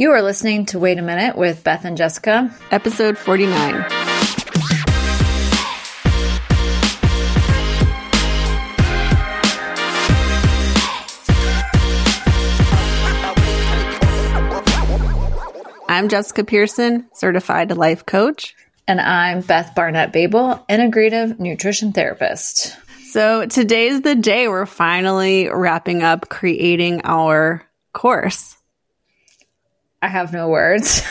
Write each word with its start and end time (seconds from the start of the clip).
You 0.00 0.12
are 0.12 0.22
listening 0.22 0.64
to 0.64 0.78
Wait 0.78 0.98
a 0.98 1.02
Minute 1.02 1.36
with 1.36 1.62
Beth 1.62 1.84
and 1.84 1.94
Jessica, 1.94 2.50
episode 2.70 3.18
49. 3.18 3.84
I'm 15.86 16.08
Jessica 16.08 16.44
Pearson, 16.44 17.06
certified 17.12 17.76
life 17.76 18.06
coach. 18.06 18.56
And 18.88 19.02
I'm 19.02 19.42
Beth 19.42 19.74
Barnett 19.74 20.14
Babel, 20.14 20.64
integrative 20.70 21.38
nutrition 21.38 21.92
therapist. 21.92 22.74
So 23.10 23.44
today's 23.44 24.00
the 24.00 24.14
day 24.14 24.48
we're 24.48 24.64
finally 24.64 25.50
wrapping 25.50 26.02
up 26.02 26.30
creating 26.30 27.02
our 27.04 27.66
course. 27.92 28.56
I 30.02 30.08
have 30.08 30.32
no 30.32 30.48
words. 30.48 31.02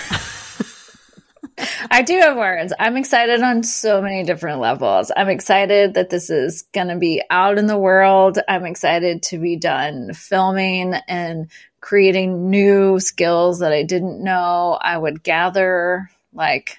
I 1.92 2.02
do 2.04 2.18
have 2.20 2.38
words. 2.38 2.74
I'm 2.80 2.97
excited 2.97 3.42
on 3.42 3.64
so 3.64 4.02
many 4.02 4.24
different 4.24 4.60
levels. 4.60 5.11
I'm 5.16 5.30
excited 5.30 5.96
that 5.96 6.10
this 6.10 6.30
is 6.30 6.64
going 6.74 6.88
to 6.88 6.97
be 6.97 7.21
out 7.30 7.57
in 7.57 7.68
the 7.68 7.78
world. 7.78 8.39
I'm 8.47 8.66
excited 8.66 9.24
to 9.24 9.38
be 9.38 9.57
done 9.57 10.14
filming 10.14 10.94
and 11.07 11.50
creating 11.82 12.50
new 12.50 13.00
skills 13.00 13.60
that 13.60 13.74
I 13.74 13.83
didn't 13.83 14.24
know 14.24 14.78
I 14.80 14.97
would 14.97 15.24
gather, 15.24 16.10
like 16.33 16.78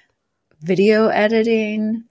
video 0.61 1.07
editing, 1.07 2.03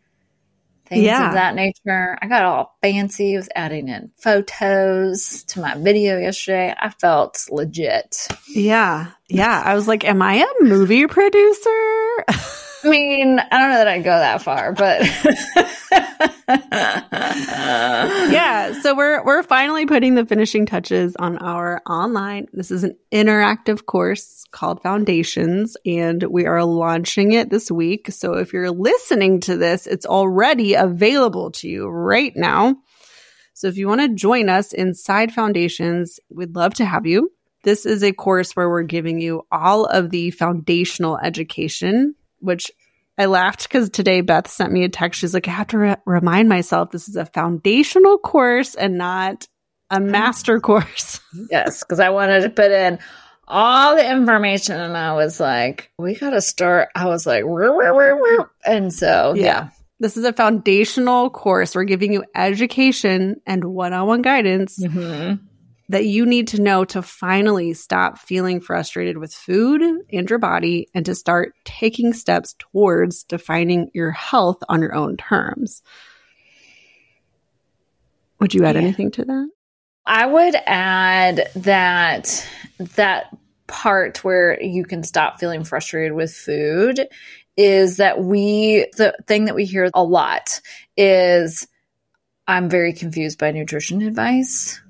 things 0.90 1.04
yeah. 1.04 1.28
of 1.28 1.34
that 1.34 1.54
nature. 1.54 2.18
I 2.20 2.26
got 2.26 2.44
all 2.44 2.76
fancy 2.82 3.36
with 3.36 3.48
adding 3.54 3.88
in 3.88 4.10
photos 4.18 5.44
to 5.44 5.60
my 5.60 5.76
video 5.76 6.18
yesterday. 6.18 6.74
I 6.78 6.90
felt 6.90 7.46
legit. 7.50 8.28
Yeah. 8.48 9.12
Yeah. 9.28 9.62
I 9.64 9.74
was 9.74 9.88
like, 9.88 10.04
am 10.04 10.20
I 10.20 10.44
a 10.44 10.64
movie 10.64 11.06
producer? 11.06 12.24
I 12.82 12.88
mean, 12.88 13.38
I 13.38 13.58
don't 13.58 13.70
know 13.70 13.78
that 13.78 13.88
I'd 13.88 14.04
go 14.04 14.10
that 14.10 14.42
far, 14.42 14.72
but 14.72 15.02
yeah. 18.32 18.80
So 18.80 18.94
we're 18.94 19.22
we're 19.24 19.42
finally 19.42 19.86
putting 19.86 20.14
the 20.14 20.24
finishing 20.24 20.66
touches 20.66 21.16
on 21.16 21.38
our 21.38 21.82
online. 21.86 22.46
This 22.52 22.70
is 22.70 22.84
an 22.84 22.96
interactive 23.12 23.84
course 23.84 24.44
called 24.50 24.82
Foundations, 24.82 25.76
and 25.84 26.22
we 26.22 26.46
are 26.46 26.64
launching 26.64 27.32
it 27.32 27.50
this 27.50 27.70
week. 27.70 28.10
So 28.10 28.34
if 28.34 28.52
you're 28.52 28.70
listening 28.70 29.40
to 29.40 29.56
this, 29.56 29.86
it's 29.86 30.06
already 30.06 30.74
available 30.74 31.50
to 31.52 31.68
you 31.68 31.86
right 31.86 32.32
now. 32.34 32.76
So 33.52 33.68
if 33.68 33.76
you 33.76 33.88
want 33.88 34.00
to 34.00 34.14
join 34.14 34.48
us 34.48 34.72
inside 34.72 35.32
Foundations, 35.32 36.18
we'd 36.30 36.56
love 36.56 36.74
to 36.74 36.86
have 36.86 37.04
you. 37.04 37.30
This 37.62 37.84
is 37.84 38.02
a 38.02 38.12
course 38.12 38.56
where 38.56 38.70
we're 38.70 38.84
giving 38.84 39.20
you 39.20 39.42
all 39.52 39.84
of 39.84 40.08
the 40.08 40.30
foundational 40.30 41.18
education 41.18 42.14
which 42.40 42.70
I 43.18 43.26
laughed 43.26 43.64
because 43.64 43.90
today 43.90 44.22
Beth 44.22 44.48
sent 44.48 44.72
me 44.72 44.84
a 44.84 44.88
text. 44.88 45.20
She's 45.20 45.34
like, 45.34 45.46
I 45.46 45.50
have 45.50 45.66
to 45.68 45.78
re- 45.78 45.96
remind 46.06 46.48
myself 46.48 46.90
this 46.90 47.08
is 47.08 47.16
a 47.16 47.26
foundational 47.26 48.18
course 48.18 48.74
and 48.74 48.96
not 48.96 49.46
a 49.90 50.00
master 50.00 50.58
course. 50.60 51.20
yes, 51.50 51.82
because 51.84 52.00
I 52.00 52.10
wanted 52.10 52.42
to 52.42 52.50
put 52.50 52.70
in 52.70 52.98
all 53.46 53.96
the 53.96 54.10
information 54.10 54.80
and 54.80 54.96
I 54.96 55.14
was 55.14 55.38
like, 55.38 55.90
we 55.98 56.14
got 56.14 56.30
to 56.30 56.40
start. 56.40 56.88
I 56.94 57.06
was 57.06 57.26
like, 57.26 57.44
where, 57.44 57.74
where, 57.74 58.16
where? 58.16 58.50
and 58.64 58.92
so, 58.92 59.34
yeah. 59.36 59.44
yeah. 59.44 59.68
This 59.98 60.16
is 60.16 60.24
a 60.24 60.32
foundational 60.32 61.28
course. 61.28 61.74
We're 61.74 61.84
giving 61.84 62.14
you 62.14 62.24
education 62.34 63.42
and 63.44 63.64
one 63.64 63.92
on 63.92 64.06
one 64.06 64.22
guidance. 64.22 64.78
Mm-hmm 64.78 65.46
that 65.90 66.06
you 66.06 66.24
need 66.24 66.46
to 66.46 66.62
know 66.62 66.84
to 66.84 67.02
finally 67.02 67.74
stop 67.74 68.16
feeling 68.16 68.60
frustrated 68.60 69.18
with 69.18 69.34
food 69.34 69.82
and 69.82 70.30
your 70.30 70.38
body 70.38 70.86
and 70.94 71.04
to 71.04 71.16
start 71.16 71.52
taking 71.64 72.12
steps 72.12 72.54
towards 72.60 73.24
defining 73.24 73.90
your 73.92 74.12
health 74.12 74.58
on 74.68 74.80
your 74.82 74.94
own 74.94 75.16
terms. 75.16 75.82
Would 78.38 78.54
you 78.54 78.64
add 78.64 78.76
yeah. 78.76 78.82
anything 78.82 79.10
to 79.10 79.24
that? 79.24 79.50
I 80.06 80.26
would 80.26 80.54
add 80.64 81.50
that 81.56 82.48
that 82.78 83.36
part 83.66 84.22
where 84.22 84.62
you 84.62 84.84
can 84.84 85.02
stop 85.02 85.40
feeling 85.40 85.64
frustrated 85.64 86.12
with 86.12 86.32
food 86.32 87.08
is 87.56 87.96
that 87.96 88.22
we 88.22 88.86
the 88.96 89.16
thing 89.26 89.46
that 89.46 89.56
we 89.56 89.64
hear 89.64 89.90
a 89.92 90.04
lot 90.04 90.60
is 90.96 91.66
I'm 92.46 92.68
very 92.68 92.92
confused 92.92 93.40
by 93.40 93.50
nutrition 93.50 94.02
advice. 94.02 94.80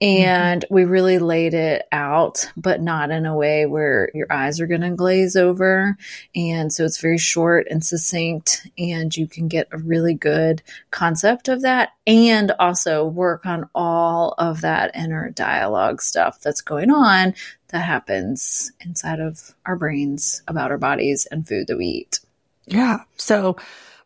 And 0.00 0.62
mm-hmm. 0.62 0.74
we 0.74 0.84
really 0.84 1.18
laid 1.18 1.54
it 1.54 1.86
out, 1.92 2.50
but 2.56 2.80
not 2.80 3.10
in 3.10 3.26
a 3.26 3.36
way 3.36 3.66
where 3.66 4.10
your 4.14 4.26
eyes 4.30 4.60
are 4.60 4.66
going 4.66 4.82
to 4.82 4.90
glaze 4.90 5.36
over. 5.36 5.96
And 6.34 6.72
so 6.72 6.84
it's 6.84 7.00
very 7.00 7.18
short 7.18 7.66
and 7.70 7.84
succinct, 7.84 8.66
and 8.78 9.16
you 9.16 9.26
can 9.26 9.48
get 9.48 9.68
a 9.72 9.78
really 9.78 10.14
good 10.14 10.62
concept 10.90 11.48
of 11.48 11.62
that 11.62 11.90
and 12.06 12.52
also 12.58 13.04
work 13.04 13.44
on 13.46 13.68
all 13.74 14.34
of 14.38 14.60
that 14.62 14.94
inner 14.94 15.30
dialogue 15.30 16.00
stuff 16.00 16.40
that's 16.40 16.60
going 16.60 16.90
on 16.90 17.34
that 17.68 17.80
happens 17.80 18.72
inside 18.80 19.20
of 19.20 19.54
our 19.66 19.76
brains 19.76 20.42
about 20.48 20.70
our 20.70 20.78
bodies 20.78 21.26
and 21.26 21.46
food 21.46 21.66
that 21.66 21.76
we 21.76 21.86
eat. 21.86 22.20
Yeah. 22.66 23.00
So, 23.16 23.56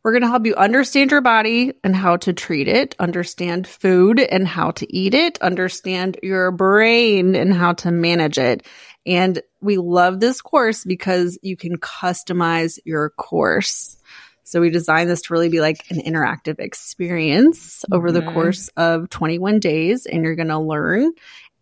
we're 0.03 0.13
going 0.13 0.23
to 0.23 0.29
help 0.29 0.47
you 0.47 0.55
understand 0.57 1.11
your 1.11 1.21
body 1.21 1.75
and 1.85 1.95
how 1.95 2.17
to 2.19 2.33
treat 2.33 2.67
it, 2.67 2.97
understand 2.99 3.67
food 3.67 4.19
and 4.19 4.47
how 4.47 4.73
to 4.73 4.95
eat 4.95 5.15
it, 5.15 5.41
understand 5.41 6.19
your 6.23 6.51
brain 6.51 7.35
and 7.37 7.55
how 7.55 7.75
to 7.75 7.91
manage 7.93 8.39
it. 8.39 8.67
And 9.07 9.41
we 9.61 9.77
love 9.77 10.19
this 10.19 10.41
course 10.41 10.85
because 10.85 11.39
you 11.43 11.57
can 11.57 11.77
customize 11.77 12.79
your 12.85 13.11
course. 13.11 13.97
So 14.45 14.61
we 14.61 14.71
designed 14.71 15.09
this 15.09 15.23
to 15.23 15.33
really 15.33 15.49
be 15.49 15.61
like 15.61 15.89
an 15.91 16.01
interactive 16.01 16.59
experience 16.59 17.85
over 17.93 18.11
mm-hmm. 18.11 18.27
the 18.27 18.33
course 18.33 18.69
of 18.77 19.09
21 19.09 19.61
days 19.61 20.07
and 20.07 20.25
you're 20.25 20.35
going 20.35 20.49
to 20.49 20.59
learn 20.59 21.13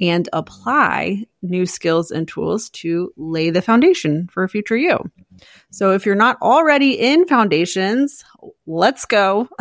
and 0.00 0.28
apply 0.32 1.26
new 1.42 1.66
skills 1.66 2.10
and 2.10 2.26
tools 2.26 2.70
to 2.70 3.12
lay 3.16 3.50
the 3.50 3.62
foundation 3.62 4.28
for 4.28 4.42
a 4.42 4.48
future 4.48 4.76
you. 4.76 4.98
So 5.70 5.92
if 5.92 6.06
you're 6.06 6.14
not 6.14 6.40
already 6.42 6.92
in 6.92 7.26
foundations, 7.26 8.24
let's 8.66 9.04
go. 9.06 9.48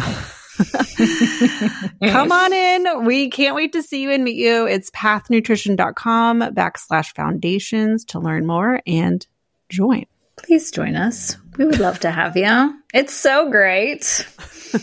Come 2.04 2.32
on 2.32 2.54
in. 2.54 3.06
We 3.06 3.30
can't 3.30 3.56
wait 3.56 3.74
to 3.74 3.84
see 3.84 4.02
you 4.02 4.12
and 4.12 4.24
meet 4.24 4.36
you. 4.36 4.66
It's 4.68 4.90
pathnutrition.com 4.92 6.42
backslash 6.54 7.16
foundations 7.16 8.06
to 8.06 8.20
learn 8.20 8.46
more 8.46 8.82
and 8.86 9.26
join. 9.70 10.06
Please 10.36 10.72
join 10.72 10.96
us. 10.96 11.38
We 11.58 11.66
would 11.66 11.80
love 11.80 12.00
to 12.02 12.12
have 12.12 12.38
you. 12.38 12.74
It's 12.94 13.14
so 13.14 13.50
great. 13.50 14.28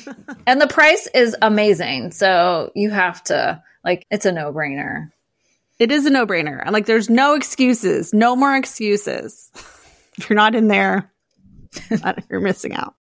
and 0.46 0.60
the 0.60 0.66
price 0.66 1.08
is 1.14 1.36
amazing. 1.40 2.12
So 2.12 2.72
you 2.74 2.90
have 2.90 3.22
to, 3.24 3.62
like, 3.84 4.06
it's 4.10 4.26
a 4.26 4.32
no 4.32 4.52
brainer. 4.52 5.10
It 5.78 5.92
is 5.92 6.06
a 6.06 6.10
no 6.10 6.26
brainer. 6.26 6.62
I'm 6.64 6.72
like, 6.72 6.86
there's 6.86 7.10
no 7.10 7.34
excuses, 7.34 8.14
no 8.14 8.34
more 8.34 8.56
excuses. 8.56 9.50
if 10.16 10.30
you're 10.30 10.36
not 10.36 10.54
in 10.54 10.68
there, 10.68 11.12
you're 12.30 12.40
missing 12.40 12.72
out. 12.72 12.94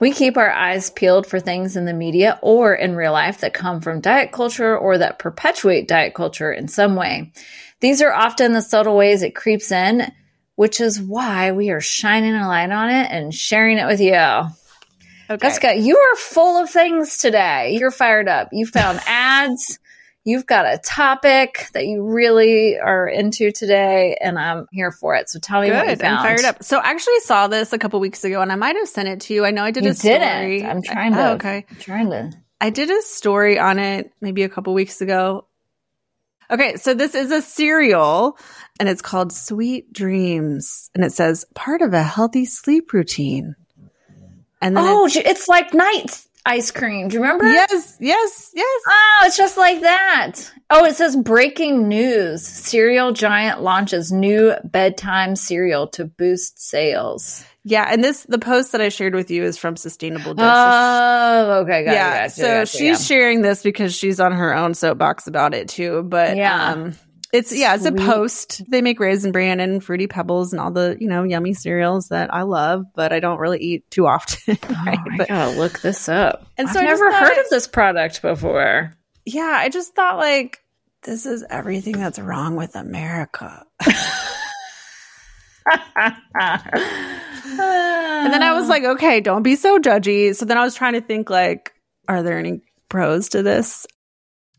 We 0.00 0.12
keep 0.12 0.36
our 0.38 0.50
eyes 0.50 0.88
peeled 0.88 1.26
for 1.26 1.38
things 1.38 1.76
in 1.76 1.84
the 1.84 1.92
media 1.92 2.38
or 2.42 2.74
in 2.74 2.96
real 2.96 3.12
life 3.12 3.40
that 3.42 3.52
come 3.52 3.82
from 3.82 4.00
diet 4.00 4.32
culture 4.32 4.76
or 4.76 4.98
that 4.98 5.18
perpetuate 5.18 5.86
diet 5.86 6.14
culture 6.14 6.50
in 6.50 6.68
some 6.68 6.96
way. 6.96 7.32
These 7.80 8.00
are 8.00 8.12
often 8.12 8.52
the 8.52 8.62
subtle 8.62 8.96
ways 8.96 9.22
it 9.22 9.36
creeps 9.36 9.70
in, 9.70 10.10
which 10.56 10.80
is 10.80 11.00
why 11.00 11.52
we 11.52 11.70
are 11.70 11.80
shining 11.80 12.34
a 12.34 12.48
light 12.48 12.70
on 12.70 12.88
it 12.88 13.10
and 13.10 13.34
sharing 13.34 13.76
it 13.76 13.86
with 13.86 14.00
you. 14.00 14.48
Okay. 15.32 15.48
Jessica, 15.48 15.74
you 15.76 15.96
are 15.96 16.16
full 16.16 16.62
of 16.62 16.70
things 16.70 17.18
today. 17.18 17.76
You're 17.78 17.90
fired 17.90 18.28
up. 18.28 18.48
You 18.52 18.66
found 18.66 19.00
ads. 19.06 19.78
You've 20.24 20.46
got 20.46 20.66
a 20.66 20.78
topic 20.78 21.66
that 21.72 21.84
you 21.84 22.04
really 22.04 22.78
are 22.78 23.08
into 23.08 23.50
today, 23.50 24.16
and 24.20 24.38
I'm 24.38 24.66
here 24.70 24.92
for 24.92 25.16
it. 25.16 25.28
So 25.28 25.40
tell 25.40 25.60
me 25.60 25.66
Good. 25.66 25.74
what 25.74 25.88
you 25.88 25.96
found. 25.96 26.18
I'm 26.18 26.24
fired 26.24 26.44
up. 26.44 26.62
So 26.62 26.78
I 26.78 26.90
actually 26.90 27.18
saw 27.20 27.48
this 27.48 27.72
a 27.72 27.78
couple 27.78 27.98
weeks 27.98 28.22
ago, 28.22 28.40
and 28.40 28.52
I 28.52 28.54
might 28.54 28.76
have 28.76 28.88
sent 28.88 29.08
it 29.08 29.20
to 29.22 29.34
you. 29.34 29.44
I 29.44 29.50
know 29.50 29.64
I 29.64 29.72
did 29.72 29.84
you 29.84 29.90
a 29.90 29.94
story. 29.94 30.60
Didn't. 30.60 30.70
I'm 30.70 30.82
trying 30.82 31.12
to. 31.14 31.30
Oh, 31.30 31.32
okay. 31.34 31.66
I'm 31.68 31.76
trying 31.76 32.10
to. 32.10 32.32
I 32.60 32.70
did 32.70 32.90
a 32.90 33.02
story 33.02 33.58
on 33.58 33.80
it 33.80 34.12
maybe 34.20 34.44
a 34.44 34.48
couple 34.48 34.74
weeks 34.74 35.00
ago. 35.00 35.48
Okay, 36.48 36.76
so 36.76 36.92
this 36.92 37.14
is 37.14 37.30
a 37.30 37.40
cereal 37.40 38.38
and 38.78 38.88
it's 38.88 39.02
called 39.02 39.32
Sweet 39.32 39.92
Dreams. 39.92 40.90
And 40.94 41.02
it 41.02 41.12
says 41.12 41.46
part 41.54 41.82
of 41.82 41.94
a 41.94 42.02
healthy 42.02 42.44
sleep 42.44 42.92
routine. 42.92 43.56
And 44.62 44.76
then 44.76 44.84
oh, 44.86 45.06
it's, 45.06 45.16
it's 45.16 45.48
like 45.48 45.74
night 45.74 46.24
ice 46.46 46.70
cream. 46.70 47.08
Do 47.08 47.16
you 47.16 47.22
remember? 47.22 47.44
Yes, 47.44 47.96
yes, 48.00 48.50
yes. 48.54 48.82
Oh, 48.88 49.22
it's 49.26 49.36
just 49.36 49.56
like 49.56 49.80
that. 49.82 50.36
Oh, 50.70 50.84
it 50.84 50.96
says 50.96 51.16
breaking 51.16 51.88
news. 51.88 52.46
Cereal 52.46 53.12
giant 53.12 53.60
launches 53.60 54.10
new 54.10 54.54
bedtime 54.64 55.36
cereal 55.36 55.88
to 55.88 56.04
boost 56.04 56.60
sales. 56.60 57.44
Yeah, 57.64 57.86
and 57.88 58.02
this 58.02 58.22
the 58.24 58.38
post 58.38 58.72
that 58.72 58.80
I 58.80 58.88
shared 58.88 59.14
with 59.14 59.30
you 59.30 59.44
is 59.44 59.56
from 59.56 59.76
Sustainable 59.76 60.34
Dish. 60.34 60.44
Oh, 60.46 61.60
okay, 61.62 61.84
got 61.84 61.92
yeah, 61.94 62.22
gotcha, 62.22 62.30
so 62.30 62.42
gotcha, 62.42 62.66
she's 62.66 63.10
yeah. 63.10 63.16
sharing 63.16 63.42
this 63.42 63.62
because 63.62 63.94
she's 63.94 64.18
on 64.18 64.32
her 64.32 64.54
own 64.54 64.74
soapbox 64.74 65.26
about 65.26 65.54
it 65.54 65.68
too. 65.68 66.02
But 66.02 66.36
Yeah. 66.36 66.72
um, 66.72 66.94
it's 67.32 67.50
yeah, 67.56 67.74
it's 67.74 67.86
a 67.86 67.92
post. 67.92 68.62
They 68.70 68.82
make 68.82 69.00
raisin 69.00 69.32
bran 69.32 69.58
and 69.60 69.82
fruity 69.82 70.06
pebbles 70.06 70.52
and 70.52 70.60
all 70.60 70.70
the 70.70 70.96
you 71.00 71.08
know 71.08 71.22
yummy 71.22 71.54
cereals 71.54 72.08
that 72.08 72.32
I 72.32 72.42
love, 72.42 72.84
but 72.94 73.12
I 73.12 73.20
don't 73.20 73.38
really 73.38 73.58
eat 73.58 73.90
too 73.90 74.06
often. 74.06 74.58
right? 74.86 74.98
Oh, 75.06 75.12
I 75.12 75.16
But 75.16 75.28
gotta 75.28 75.58
look 75.58 75.80
this 75.80 76.08
up. 76.08 76.46
And 76.58 76.68
I've 76.68 76.74
so 76.74 76.80
never 76.82 77.10
thought 77.10 77.28
heard 77.28 77.38
of 77.38 77.48
this 77.50 77.66
product 77.66 78.22
before. 78.22 78.92
yeah, 79.24 79.54
I 79.56 79.68
just 79.70 79.94
thought 79.94 80.18
like 80.18 80.58
this 81.04 81.26
is 81.26 81.44
everything 81.48 81.98
that's 81.98 82.18
wrong 82.18 82.54
with 82.56 82.76
America. 82.76 83.66
And 87.44 88.32
then 88.32 88.42
I 88.42 88.52
was 88.54 88.68
like, 88.68 88.84
okay, 88.96 89.20
don't 89.20 89.42
be 89.42 89.56
so 89.56 89.78
judgy. 89.78 90.34
So 90.34 90.44
then 90.44 90.58
I 90.58 90.64
was 90.64 90.74
trying 90.74 90.94
to 90.94 91.00
think 91.00 91.30
like, 91.30 91.72
are 92.08 92.22
there 92.22 92.38
any 92.38 92.62
pros 92.88 93.30
to 93.30 93.42
this? 93.42 93.86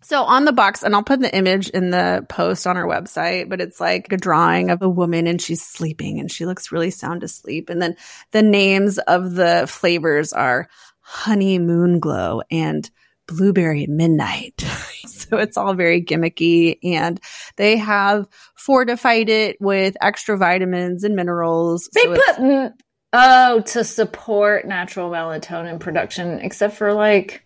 So 0.03 0.23
on 0.23 0.45
the 0.45 0.51
box, 0.51 0.83
and 0.83 0.93
I'll 0.93 1.03
put 1.03 1.21
the 1.21 1.35
image 1.35 1.69
in 1.69 1.89
the 1.89 2.25
post 2.27 2.67
on 2.67 2.75
our 2.75 2.85
website, 2.85 3.49
but 3.49 3.61
it's 3.61 3.79
like 3.79 4.11
a 4.11 4.17
drawing 4.17 4.69
of 4.69 4.81
a 4.81 4.89
woman 4.89 5.27
and 5.27 5.41
she's 5.41 5.61
sleeping 5.61 6.19
and 6.19 6.31
she 6.31 6.45
looks 6.45 6.71
really 6.71 6.91
sound 6.91 7.23
asleep. 7.23 7.69
And 7.69 7.81
then 7.81 7.95
the 8.31 8.43
names 8.43 8.97
of 8.99 9.33
the 9.35 9.65
flavors 9.67 10.33
are 10.33 10.67
honey 10.99 11.57
moon 11.57 11.99
glow 11.99 12.41
and 12.51 12.89
blueberry 13.27 13.87
midnight. 13.87 14.61
so 15.07 15.37
it's 15.37 15.55
all 15.57 15.73
very 15.73 16.03
gimmicky 16.03 16.79
and 16.83 17.19
they 17.55 17.77
have 17.77 18.27
fortified 18.55 19.29
it 19.29 19.55
with 19.61 19.95
extra 20.01 20.37
vitamins 20.37 21.05
and 21.05 21.15
minerals. 21.15 21.89
they 21.93 22.01
So 22.01 22.15
put 22.15 22.73
oh 23.13 23.61
to 23.61 23.83
support 23.85 24.65
natural 24.65 25.09
melatonin 25.09 25.79
production, 25.79 26.39
except 26.39 26.75
for 26.75 26.93
like. 26.93 27.45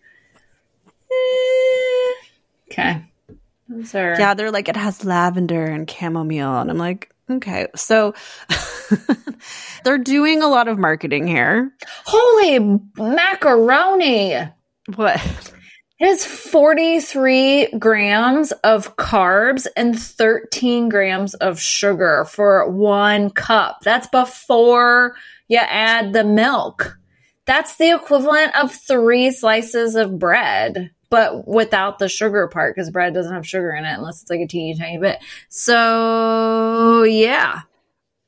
eh, 1.12 1.57
okay, 2.78 3.04
those 3.68 3.94
are 3.96 4.16
Yeah, 4.18 4.34
they're 4.34 4.52
like, 4.52 4.70
it 4.70 4.76
has 4.76 5.04
lavender 5.04 5.66
and 5.66 5.90
chamomile. 5.90 6.60
And 6.60 6.70
I'm 6.70 6.78
like, 6.78 7.12
okay. 7.30 7.68
So 7.76 8.14
they're 9.84 9.98
doing 9.98 10.42
a 10.42 10.48
lot 10.48 10.68
of 10.68 10.78
marketing 10.78 11.28
here. 11.28 11.72
holy 12.06 12.60
macaroni. 12.98 14.36
What? 14.96 15.54
It 16.00 16.08
is 16.08 16.24
43 16.24 17.70
grams 17.80 18.52
of 18.64 18.96
carbs 18.98 19.66
and 19.76 20.00
13 20.00 20.90
grams 20.90 21.34
of 21.34 21.60
sugar 21.60 22.26
for 22.26 22.70
one 22.70 23.32
cup. 23.32 23.80
That's 23.82 24.08
before 24.08 25.16
you 25.48 25.58
add 25.58 26.14
the 26.14 26.24
milk. 26.24 27.00
That's 27.46 27.78
the 27.78 27.96
equivalent 27.96 28.56
of 28.56 28.72
three 28.76 29.32
slices 29.32 29.96
of 29.96 30.20
bread, 30.20 30.92
but 31.10 31.48
without 31.48 32.00
the 32.00 32.10
sugar 32.10 32.48
part 32.48 32.76
because 32.76 32.90
bread 32.90 33.14
doesn't 33.14 33.34
have 33.34 33.48
sugar 33.48 33.72
in 33.72 33.86
it 33.86 33.94
unless 33.94 34.22
it's 34.22 34.30
like 34.30 34.42
a 34.42 34.48
teeny 34.48 34.76
tiny 34.76 34.98
bit. 34.98 35.20
So, 35.50 37.04
yeah. 37.04 37.62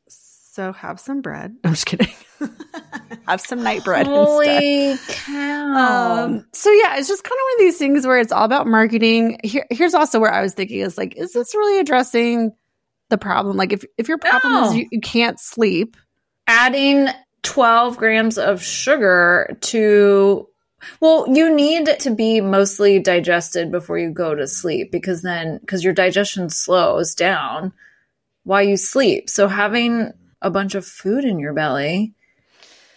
So 0.08 0.74
have 0.74 1.00
some 1.00 1.22
bread. 1.22 1.56
I'm 1.64 1.72
just 1.74 1.86
kidding. 1.86 2.08
have 3.28 3.42
some 3.42 3.64
night 3.64 3.84
bread 3.84 4.08
instead. 4.08 4.18
Holy 4.18 4.98
cow. 5.08 6.26
Um, 6.26 6.46
so 6.54 6.72
yeah, 6.72 6.98
it's 6.98 7.08
just 7.08 7.24
kind 7.24 7.34
of 7.34 7.44
one 7.44 7.54
of 7.54 7.60
these 7.60 7.78
things 7.78 8.06
where 8.06 8.20
it's 8.20 8.32
all 8.32 8.44
about 8.46 8.68
marketing. 8.68 9.40
Here, 9.44 9.66
here's 9.70 9.94
also 9.94 10.20
where 10.20 10.34
I 10.34 10.42
was 10.42 10.54
thinking 10.54 10.80
is 10.80 10.98
like, 10.98 11.16
is 11.16 11.34
this 11.34 11.54
really 11.56 11.80
addressing 11.80 12.52
the 13.10 13.18
problem? 13.18 13.56
Like 13.58 13.72
if, 13.74 13.86
if 13.98 14.08
your 14.08 14.18
problem 14.18 14.54
No. 14.54 14.70
is 14.70 14.76
you, 14.76 14.88
you 14.92 15.02
can't 15.02 15.40
sleep, 15.40 15.96
adding 16.48 17.08
12 17.44 17.96
grams 17.98 18.38
of 18.38 18.62
sugar 18.62 19.56
to 19.62 20.48
well 21.00 21.26
you 21.28 21.54
need 21.54 21.88
to 22.00 22.12
be 22.12 22.42
mostly 22.42 23.00
digested 23.00 23.72
before 23.72 23.98
you 23.98 24.10
go 24.10 24.36
to 24.36 24.48
sleep 24.48 24.92
because 24.92 25.22
then 25.22 25.58
because 25.60 25.84
your 25.84 25.94
digestion 25.94 26.50
slows 26.50 27.16
down 27.16 27.74
while 28.44 28.64
you 28.64 28.78
sleep. 28.78 29.30
So 29.30 29.48
having 29.48 30.12
a 30.42 30.50
bunch 30.50 30.74
of 30.74 30.86
food 30.86 31.24
in 31.24 31.40
your 31.40 31.54
belly 31.54 32.14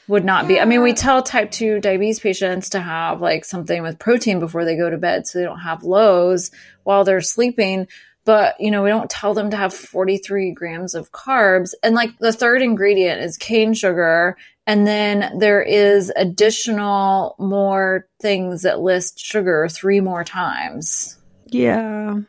would 0.08 0.24
not 0.24 0.48
be 0.48 0.60
i 0.60 0.64
mean 0.64 0.82
we 0.82 0.92
tell 0.92 1.22
type 1.22 1.50
2 1.50 1.80
diabetes 1.80 2.20
patients 2.20 2.70
to 2.70 2.80
have 2.80 3.20
like 3.20 3.44
something 3.44 3.82
with 3.82 3.98
protein 3.98 4.40
before 4.40 4.64
they 4.64 4.76
go 4.76 4.90
to 4.90 4.98
bed 4.98 5.26
so 5.26 5.38
they 5.38 5.44
don't 5.44 5.60
have 5.60 5.82
lows 5.82 6.50
while 6.84 7.04
they're 7.04 7.20
sleeping 7.20 7.86
but 8.24 8.60
you 8.60 8.70
know 8.70 8.82
we 8.82 8.88
don't 8.90 9.10
tell 9.10 9.34
them 9.34 9.50
to 9.50 9.56
have 9.56 9.74
43 9.74 10.52
grams 10.52 10.94
of 10.94 11.12
carbs 11.12 11.72
and 11.82 11.94
like 11.94 12.16
the 12.18 12.32
third 12.32 12.62
ingredient 12.62 13.20
is 13.20 13.36
cane 13.36 13.74
sugar 13.74 14.36
and 14.66 14.86
then 14.86 15.38
there 15.38 15.62
is 15.62 16.12
additional 16.14 17.34
more 17.38 18.06
things 18.20 18.62
that 18.62 18.80
list 18.80 19.18
sugar 19.18 19.68
three 19.68 20.00
more 20.00 20.24
times 20.24 21.18
Yeah. 21.52 22.20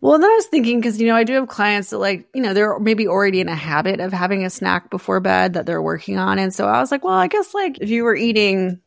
Well, 0.00 0.18
then 0.18 0.30
I 0.30 0.34
was 0.34 0.46
thinking 0.46 0.78
because 0.78 1.00
you 1.00 1.06
know 1.06 1.16
I 1.16 1.24
do 1.24 1.34
have 1.34 1.48
clients 1.48 1.90
that 1.90 1.98
like 1.98 2.28
you 2.34 2.42
know 2.42 2.52
they're 2.52 2.78
maybe 2.78 3.08
already 3.08 3.40
in 3.40 3.48
a 3.48 3.54
habit 3.54 4.00
of 4.00 4.12
having 4.12 4.44
a 4.44 4.50
snack 4.50 4.90
before 4.90 5.20
bed 5.20 5.54
that 5.54 5.64
they're 5.66 5.82
working 5.82 6.18
on, 6.18 6.38
and 6.38 6.54
so 6.54 6.66
I 6.66 6.80
was 6.80 6.90
like, 6.90 7.02
well, 7.02 7.14
I 7.14 7.28
guess 7.28 7.54
like 7.54 7.78
if 7.80 7.88
you 7.88 8.04
were 8.04 8.14
eating, 8.14 8.80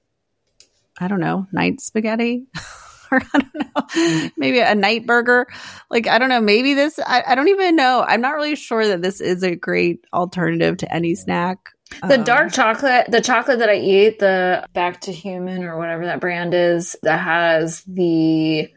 I 1.00 1.08
don't 1.08 1.20
know, 1.20 1.48
night 1.52 1.82
spaghetti. 1.82 2.46
Or 3.12 3.22
I 3.34 3.40
don't 3.40 4.24
know, 4.24 4.30
maybe 4.38 4.60
a 4.60 4.76
night 4.76 5.06
burger. 5.08 5.48
Like, 5.90 6.08
I 6.08 6.20
don't 6.20 6.30
know, 6.30 6.42
maybe 6.42 6.74
this, 6.76 7.00
I, 7.00 7.24
I 7.28 7.36
don't 7.36 7.48
even 7.48 7.76
know. 7.76 8.04
I'm 8.08 8.22
not 8.22 8.36
really 8.36 8.56
sure 8.56 8.88
that 8.88 9.02
this 9.02 9.20
is 9.22 9.42
a 9.44 9.56
great 9.56 10.06
alternative 10.14 10.78
to 10.78 10.94
any 10.94 11.16
snack. 11.16 11.58
the 12.08 12.20
Um, 12.20 12.24
dark 12.24 12.54
chocolate 12.54 13.10
the 13.10 13.20
chocolate 13.22 13.58
that 13.60 13.70
i 13.70 13.76
eat 13.76 14.20
the 14.20 14.64
back 14.76 15.02
to 15.02 15.12
human 15.12 15.64
or 15.64 15.76
whatever 15.80 16.06
that 16.06 16.20
brand 16.20 16.54
is 16.54 16.96
that 17.02 17.18
has 17.20 17.82
the 17.88 18.70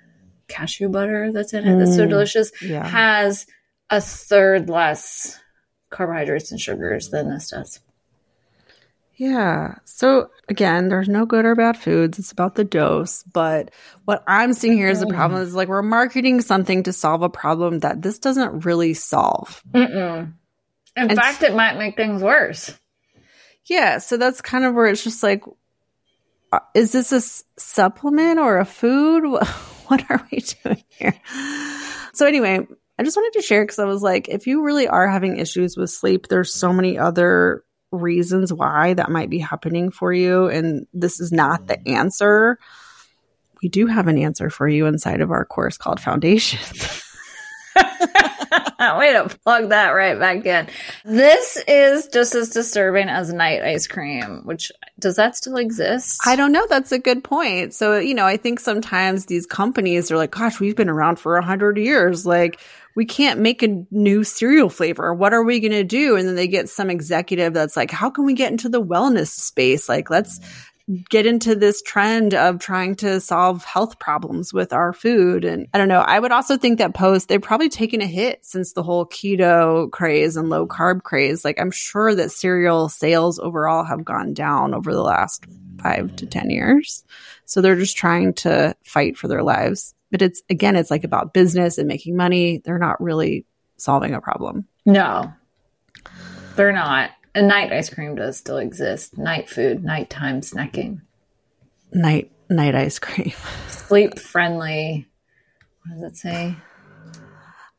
cashew 0.49 0.89
butter 0.89 1.31
that's 1.31 1.53
in 1.53 1.67
it 1.67 1.79
that's 1.79 1.95
so 1.95 2.07
Mm. 2.07 2.11
delicious 2.11 2.51
Yeah. 2.63 2.87
has 2.89 3.45
a 3.91 4.01
third 4.01 4.71
less 4.71 5.39
carbohydrates 5.91 6.51
and 6.53 6.59
sugars 6.61 7.11
than 7.11 7.29
this 7.29 7.51
does 7.51 7.81
Yeah. 9.23 9.77
So 9.85 10.31
again, 10.49 10.89
there's 10.89 11.09
no 11.09 11.27
good 11.27 11.45
or 11.45 11.55
bad 11.55 11.77
foods. 11.77 12.19
It's 12.19 12.33
about 12.33 12.57
the 12.57 12.65
dose. 12.65 13.23
But 13.23 13.71
what 14.05 14.25
I'm 14.27 14.53
seeing 14.53 14.77
here 14.77 14.89
is 14.89 14.99
the 14.99 15.07
problem 15.07 15.41
is 15.43 15.55
like 15.55 15.69
we're 15.69 15.81
marketing 15.81 16.41
something 16.41 16.83
to 16.83 16.93
solve 16.93 17.23
a 17.23 17.29
problem 17.29 17.79
that 17.81 18.03
this 18.03 18.19
doesn't 18.19 18.65
really 18.65 18.95
solve. 18.95 19.63
Mm-mm. 19.73 20.33
In 20.97 21.11
And- 21.11 21.15
fact, 21.17 21.43
it 21.45 21.55
might 21.55 21.79
make 21.79 21.95
things 21.97 22.21
worse. 22.21 22.77
Yeah. 23.67 23.99
So 23.99 24.17
that's 24.17 24.41
kind 24.41 24.65
of 24.65 24.75
where 24.75 24.87
it's 24.87 25.05
just 25.05 25.23
like, 25.23 25.45
uh, 26.51 26.59
is 26.75 26.91
this 26.91 27.13
a 27.13 27.17
s- 27.17 27.45
supplement 27.59 28.41
or 28.41 28.59
a 28.59 28.65
food? 28.65 29.25
What 29.89 30.11
are 30.11 30.27
we 30.33 30.39
doing 30.65 30.83
here? 30.89 31.15
So 32.15 32.27
anyway, 32.27 32.67
I 32.99 33.03
just 33.03 33.17
wanted 33.17 33.39
to 33.39 33.43
share 33.47 33.63
because 33.63 33.79
I 33.79 33.85
was 33.85 34.01
like, 34.03 34.27
if 34.29 34.47
you 34.47 34.63
really 34.65 34.89
are 34.89 35.07
having 35.07 35.37
issues 35.37 35.77
with 35.77 35.91
sleep, 35.91 36.29
there's 36.29 36.53
so 36.55 36.73
many 36.73 36.97
other 36.99 37.63
reasons 37.93 38.53
why 38.53 38.95
that 38.95 39.11
might 39.11 39.31
be 39.31 39.39
happening 39.39 39.91
for 39.91 40.13
you. 40.13 40.47
And 40.49 40.87
this 40.93 41.21
is 41.21 41.33
not 41.33 41.67
the 41.67 41.77
mm. 41.77 41.93
answer. 41.93 42.59
We 43.63 43.69
do 43.69 43.87
have 43.87 44.09
an 44.09 44.19
answer 44.19 44.51
for 44.51 44.67
you 44.69 44.87
inside 44.87 45.21
of 45.21 45.31
our 45.31 45.45
course 45.45 45.77
called 45.77 46.01
Foundations. 46.01 47.05
Way 48.99 49.13
to 49.13 49.39
plug 49.45 49.69
that 49.69 49.91
right 49.91 50.19
back 50.19 50.45
in. 50.45 50.67
This 51.05 51.57
is 51.69 52.09
just 52.09 52.35
as 52.35 52.51
disturbing 52.51 53.09
as 53.09 53.33
night 53.33 53.63
ice 53.63 53.87
cream, 53.87 54.43
which 54.45 54.73
does 54.99 55.17
that 55.17 55.37
still 55.37 55.57
exist? 55.57 56.21
I 56.27 56.35
don't 56.35 56.51
know. 56.51 56.67
That's 56.69 56.91
a 56.91 56.99
good 56.99 57.23
point. 57.23 57.75
So, 57.75 57.99
you 57.99 58.15
know, 58.15 58.27
I 58.27 58.37
think 58.37 58.59
sometimes 58.59 59.27
these 59.27 59.47
companies 59.47 60.11
are 60.11 60.17
like, 60.17 60.33
gosh, 60.33 60.59
we've 60.59 60.77
been 60.77 60.89
around 60.89 61.21
for 61.21 61.37
a 61.37 61.45
hundred 61.45 61.79
years. 61.79 62.27
Like, 62.27 62.61
we 62.95 63.05
can't 63.05 63.41
make 63.41 63.63
a 63.63 63.85
new 63.91 64.25
cereal 64.25 64.69
flavor. 64.69 65.15
What 65.15 65.33
are 65.33 65.43
we 65.43 65.61
going 65.61 65.73
to 65.73 65.85
do? 65.85 66.17
And 66.17 66.29
then 66.29 66.35
they 66.35 66.49
get 66.49 66.69
some 66.69 66.91
executive 66.91 67.55
that's 67.55 67.77
like, 67.77 67.91
how 67.91 68.11
can 68.11 68.25
we 68.25 68.35
get 68.35 68.53
into 68.53 68.69
the 68.69 68.83
wellness 68.83 69.29
space? 69.29 69.89
Like, 69.89 70.11
let's 70.11 70.41
get 71.09 71.27
into 71.27 71.55
this 71.55 71.81
trend 71.83 72.35
of 72.35 72.59
trying 72.59 72.97
to 72.97 73.21
solve 73.21 73.65
health 73.65 73.99
problems 73.99 74.53
with 74.53 74.73
our 74.73 74.93
food. 74.93 75.45
And 75.45 75.69
I 75.73 75.79
don't 75.79 75.89
know. 75.89 76.01
I 76.01 76.19
would 76.19 76.33
also 76.33 76.57
think 76.57 76.79
that 76.79 76.95
Post, 76.95 77.29
they've 77.29 77.41
probably 77.41 77.69
taken 77.69 78.01
a 78.03 78.07
hit 78.07 78.45
since 78.45 78.73
the 78.73 78.83
whole 78.83 79.07
keto 79.07 79.91
craze 79.91 80.37
and 80.37 80.51
low 80.51 80.67
carb 80.67 81.03
craze. 81.03 81.45
Like, 81.45 81.61
I'm 81.61 81.71
sure 81.71 82.15
that 82.15 82.33
cereal 82.33 82.89
sales 82.89 83.39
overall 83.39 83.85
have 83.85 84.05
gone 84.05 84.35
down 84.35 84.75
over 84.75 84.93
the 84.93 85.03
last 85.03 85.45
five 85.81 86.15
to 86.17 86.27
10 86.27 86.51
years. 86.51 87.05
So 87.45 87.61
they're 87.61 87.77
just 87.77 87.97
trying 87.97 88.35
to 88.35 88.75
fight 88.85 89.17
for 89.17 89.29
their 89.29 89.43
lives. 89.43 89.95
But 90.13 90.23
it's, 90.23 90.43
again, 90.49 90.77
it's 90.77 90.91
like 90.91 91.03
about 91.03 91.35
business 91.35 91.79
and 91.79 91.89
making 91.89 92.15
money. 92.17 92.59
They're 92.65 92.79
not 92.79 93.01
really 93.01 93.47
solving 93.79 94.15
a 94.15 94.21
problem. 94.21 94.69
No, 94.87 95.33
they're 96.55 96.71
not. 96.73 97.11
And 97.35 97.49
night 97.49 97.73
ice 97.73 97.89
cream 97.89 98.15
does 98.15 98.37
still 98.37 98.59
exist. 98.59 99.17
Night 99.19 99.49
food, 99.49 99.83
nighttime 99.83 100.43
snacking, 100.43 101.01
Night, 101.95 102.31
night 102.51 102.75
ice 102.75 102.99
cream. 102.99 103.33
sleep 103.69 104.19
friendly. 104.19 105.09
What 105.87 105.95
does 106.01 106.13
it 106.13 106.17
say? 106.17 106.57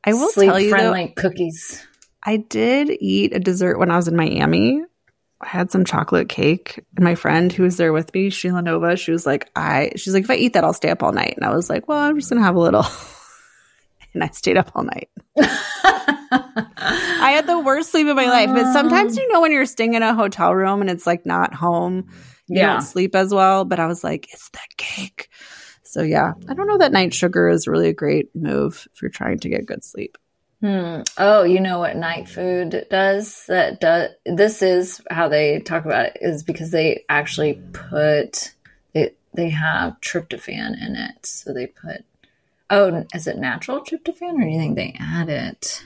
I 0.04 0.14
will 0.14 0.30
sleep 0.30 0.50
tell 0.50 0.60
you 0.60 0.70
though, 0.72 0.76
friendly 0.76 1.14
cookies. 1.16 1.86
I 2.24 2.38
did 2.38 2.90
eat 3.00 3.36
a 3.36 3.40
dessert 3.40 3.78
when 3.78 3.92
I 3.92 3.96
was 3.96 4.08
in 4.08 4.16
Miami 4.16 4.84
I 5.44 5.48
had 5.48 5.72
some 5.72 5.86
chocolate 5.86 6.30
cake. 6.30 6.80
And 6.96 7.04
my 7.04 7.16
friend 7.16 7.52
who 7.52 7.64
was 7.64 7.78
there 7.78 7.94
with 7.94 8.14
me, 8.14 8.30
Sheila 8.30 8.62
Nova, 8.62 8.96
she 8.96 9.12
was 9.12 9.26
like, 9.26 9.50
I, 9.56 9.92
she's 9.96 10.14
like, 10.14 10.24
if 10.24 10.30
I 10.32 10.36
eat 10.36 10.54
that, 10.54 10.64
I'll 10.64 10.74
stay 10.74 10.90
up 10.90 11.04
all 11.04 11.12
night. 11.12 11.34
And 11.36 11.46
I 11.46 11.54
was 11.54 11.70
like, 11.70 11.88
well, 11.88 12.00
I'm 12.00 12.18
just 12.18 12.30
going 12.30 12.40
to 12.42 12.46
have 12.46 12.56
a 12.56 12.60
little. 12.60 12.86
and 14.14 14.24
I 14.24 14.28
stayed 14.30 14.58
up 14.58 14.72
all 14.76 14.84
night. 14.84 15.10
I 16.36 17.32
had 17.36 17.48
the 17.48 17.60
worst 17.60 17.92
sleep 17.92 18.08
of 18.08 18.16
my 18.16 18.28
life. 18.28 18.50
But 18.54 18.72
sometimes, 18.74 19.18
you 19.18 19.32
know, 19.32 19.42
when 19.42 19.52
you're 19.52 19.66
staying 19.66 19.94
in 19.94 20.04
a 20.04 20.14
hotel 20.16 20.54
room 20.54 20.82
and 20.82 20.90
it's 20.90 21.06
like 21.08 21.26
not 21.26 21.54
home, 21.54 22.10
you 22.48 22.58
Yeah. 22.60 22.74
don't 22.74 22.82
sleep 22.82 23.16
as 23.16 23.34
well. 23.34 23.66
But 23.66 23.80
I 23.80 23.88
was 23.88 24.04
like, 24.04 24.28
it's 24.34 24.50
that 24.50 24.68
cake. 24.78 25.30
So 25.84 26.02
yeah, 26.02 26.34
I 26.50 26.54
don't 26.54 26.68
know 26.68 26.80
that 26.80 26.92
night 26.92 27.14
sugar 27.14 27.50
is 27.50 27.68
really 27.68 27.90
a 27.90 27.94
great 27.94 28.36
move 28.36 28.88
if 28.94 29.02
you're 29.02 29.12
trying 29.12 29.40
to 29.40 29.50
get 29.50 29.66
good 29.66 29.84
sleep. 29.84 30.18
Hmm. 30.64 31.02
Oh, 31.18 31.44
you 31.44 31.60
know 31.60 31.80
what 31.80 31.98
night 31.98 32.30
food 32.30 32.86
does? 32.90 33.48
That 33.48 33.82
does. 33.82 34.12
This 34.26 34.62
is 34.62 35.02
how 35.12 35.28
they 35.28 35.60
talk 35.60 35.84
about 35.84 36.06
it. 36.06 36.18
Is 36.22 36.42
because 36.42 36.72
they 36.72 37.04
actually 37.10 37.62
put 37.74 38.54
it. 38.94 39.18
They 39.34 39.50
have 39.50 40.00
tryptophan 40.00 40.82
in 40.82 40.96
it, 40.96 41.26
so 41.26 41.54
they 41.54 41.68
put. 41.68 42.06
Oh, 42.70 43.06
is 43.14 43.28
it 43.28 43.38
natural 43.40 43.82
tryptophan, 43.82 44.36
or 44.36 44.46
do 44.46 44.48
you 44.48 44.58
think 44.58 44.78
they 44.78 44.96
add 44.98 45.28
it? 45.28 45.86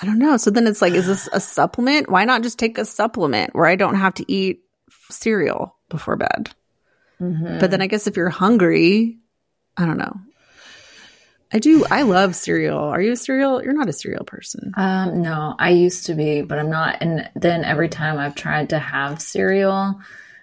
I 0.00 0.06
don't 0.06 0.18
know. 0.18 0.38
So 0.38 0.50
then 0.50 0.66
it's 0.66 0.80
like, 0.80 0.94
is 0.94 1.06
this 1.06 1.28
a 1.30 1.40
supplement? 1.40 2.08
Why 2.08 2.24
not 2.24 2.42
just 2.42 2.58
take 2.58 2.78
a 2.78 2.86
supplement 2.86 3.54
where 3.54 3.66
I 3.66 3.76
don't 3.76 3.96
have 3.96 4.14
to 4.14 4.32
eat 4.32 4.62
cereal 5.10 5.76
before 5.90 6.16
bed? 6.16 6.48
But 7.58 7.70
then 7.70 7.82
I 7.82 7.88
guess 7.88 8.06
if 8.06 8.16
you're 8.16 8.30
hungry, 8.30 9.18
I 9.76 9.84
don't 9.84 9.98
know. 9.98 10.18
I 11.52 11.58
do. 11.58 11.84
I 11.90 12.02
love 12.02 12.36
cereal. 12.36 12.78
Are 12.78 13.00
you 13.00 13.12
a 13.12 13.16
cereal? 13.16 13.62
You're 13.62 13.72
not 13.72 13.88
a 13.88 13.92
cereal 13.92 14.24
person. 14.24 14.72
Um, 14.76 15.22
no, 15.22 15.54
I 15.58 15.70
used 15.70 16.06
to 16.06 16.14
be, 16.14 16.42
but 16.42 16.58
I'm 16.58 16.70
not. 16.70 16.98
And 17.00 17.28
then 17.34 17.64
every 17.64 17.88
time 17.88 18.18
I've 18.18 18.34
tried 18.36 18.70
to 18.70 18.78
have 18.78 19.20
cereal 19.20 20.00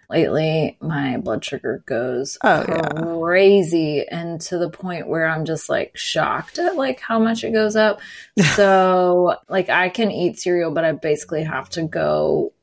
lately, 0.09 0.77
my 0.81 1.17
blood 1.17 1.43
sugar 1.43 1.83
goes 1.85 2.37
Oh, 2.43 2.65
yeah. 2.67 2.89
crazy 3.21 4.07
and 4.07 4.39
to 4.41 4.57
the 4.57 4.69
point 4.69 5.07
where 5.07 5.27
I'm 5.27 5.45
just 5.45 5.69
like 5.69 5.97
shocked 5.97 6.59
at 6.59 6.75
like 6.75 6.99
how 6.99 7.19
much 7.19 7.43
it 7.43 7.51
goes 7.51 7.75
up. 7.75 7.99
So 8.55 9.35
like 9.49 9.69
I 9.69 9.89
can 9.89 10.11
eat 10.11 10.39
cereal, 10.39 10.71
but 10.71 10.83
I 10.85 10.91
basically 10.91 11.43
have 11.43 11.69
to 11.71 11.83
go 11.83 12.53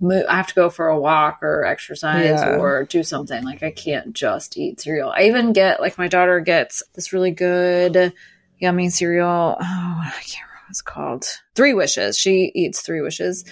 move, 0.00 0.24
I 0.28 0.36
have 0.36 0.46
to 0.48 0.54
go 0.54 0.70
for 0.70 0.88
a 0.88 0.98
walk 0.98 1.42
or 1.42 1.64
exercise 1.64 2.24
Yeah. 2.40 2.56
or 2.56 2.84
do 2.84 3.02
something. 3.02 3.44
Like 3.44 3.62
I 3.62 3.70
can't 3.70 4.12
just 4.14 4.56
eat 4.56 4.80
cereal. 4.80 5.10
I 5.14 5.24
even 5.24 5.52
get 5.52 5.80
like 5.80 5.98
my 5.98 6.08
daughter 6.08 6.40
gets 6.40 6.82
this 6.94 7.12
really 7.12 7.30
good 7.30 8.12
yummy 8.58 8.88
cereal. 8.90 9.56
Oh, 9.60 9.60
I 9.60 10.10
can't 10.24 10.46
remember 10.46 10.60
what 10.64 10.70
it's 10.70 10.80
called. 10.82 11.26
Three 11.54 11.74
Wishes. 11.74 12.18
She 12.18 12.50
eats 12.54 12.80
Three 12.80 13.02
Wishes 13.02 13.44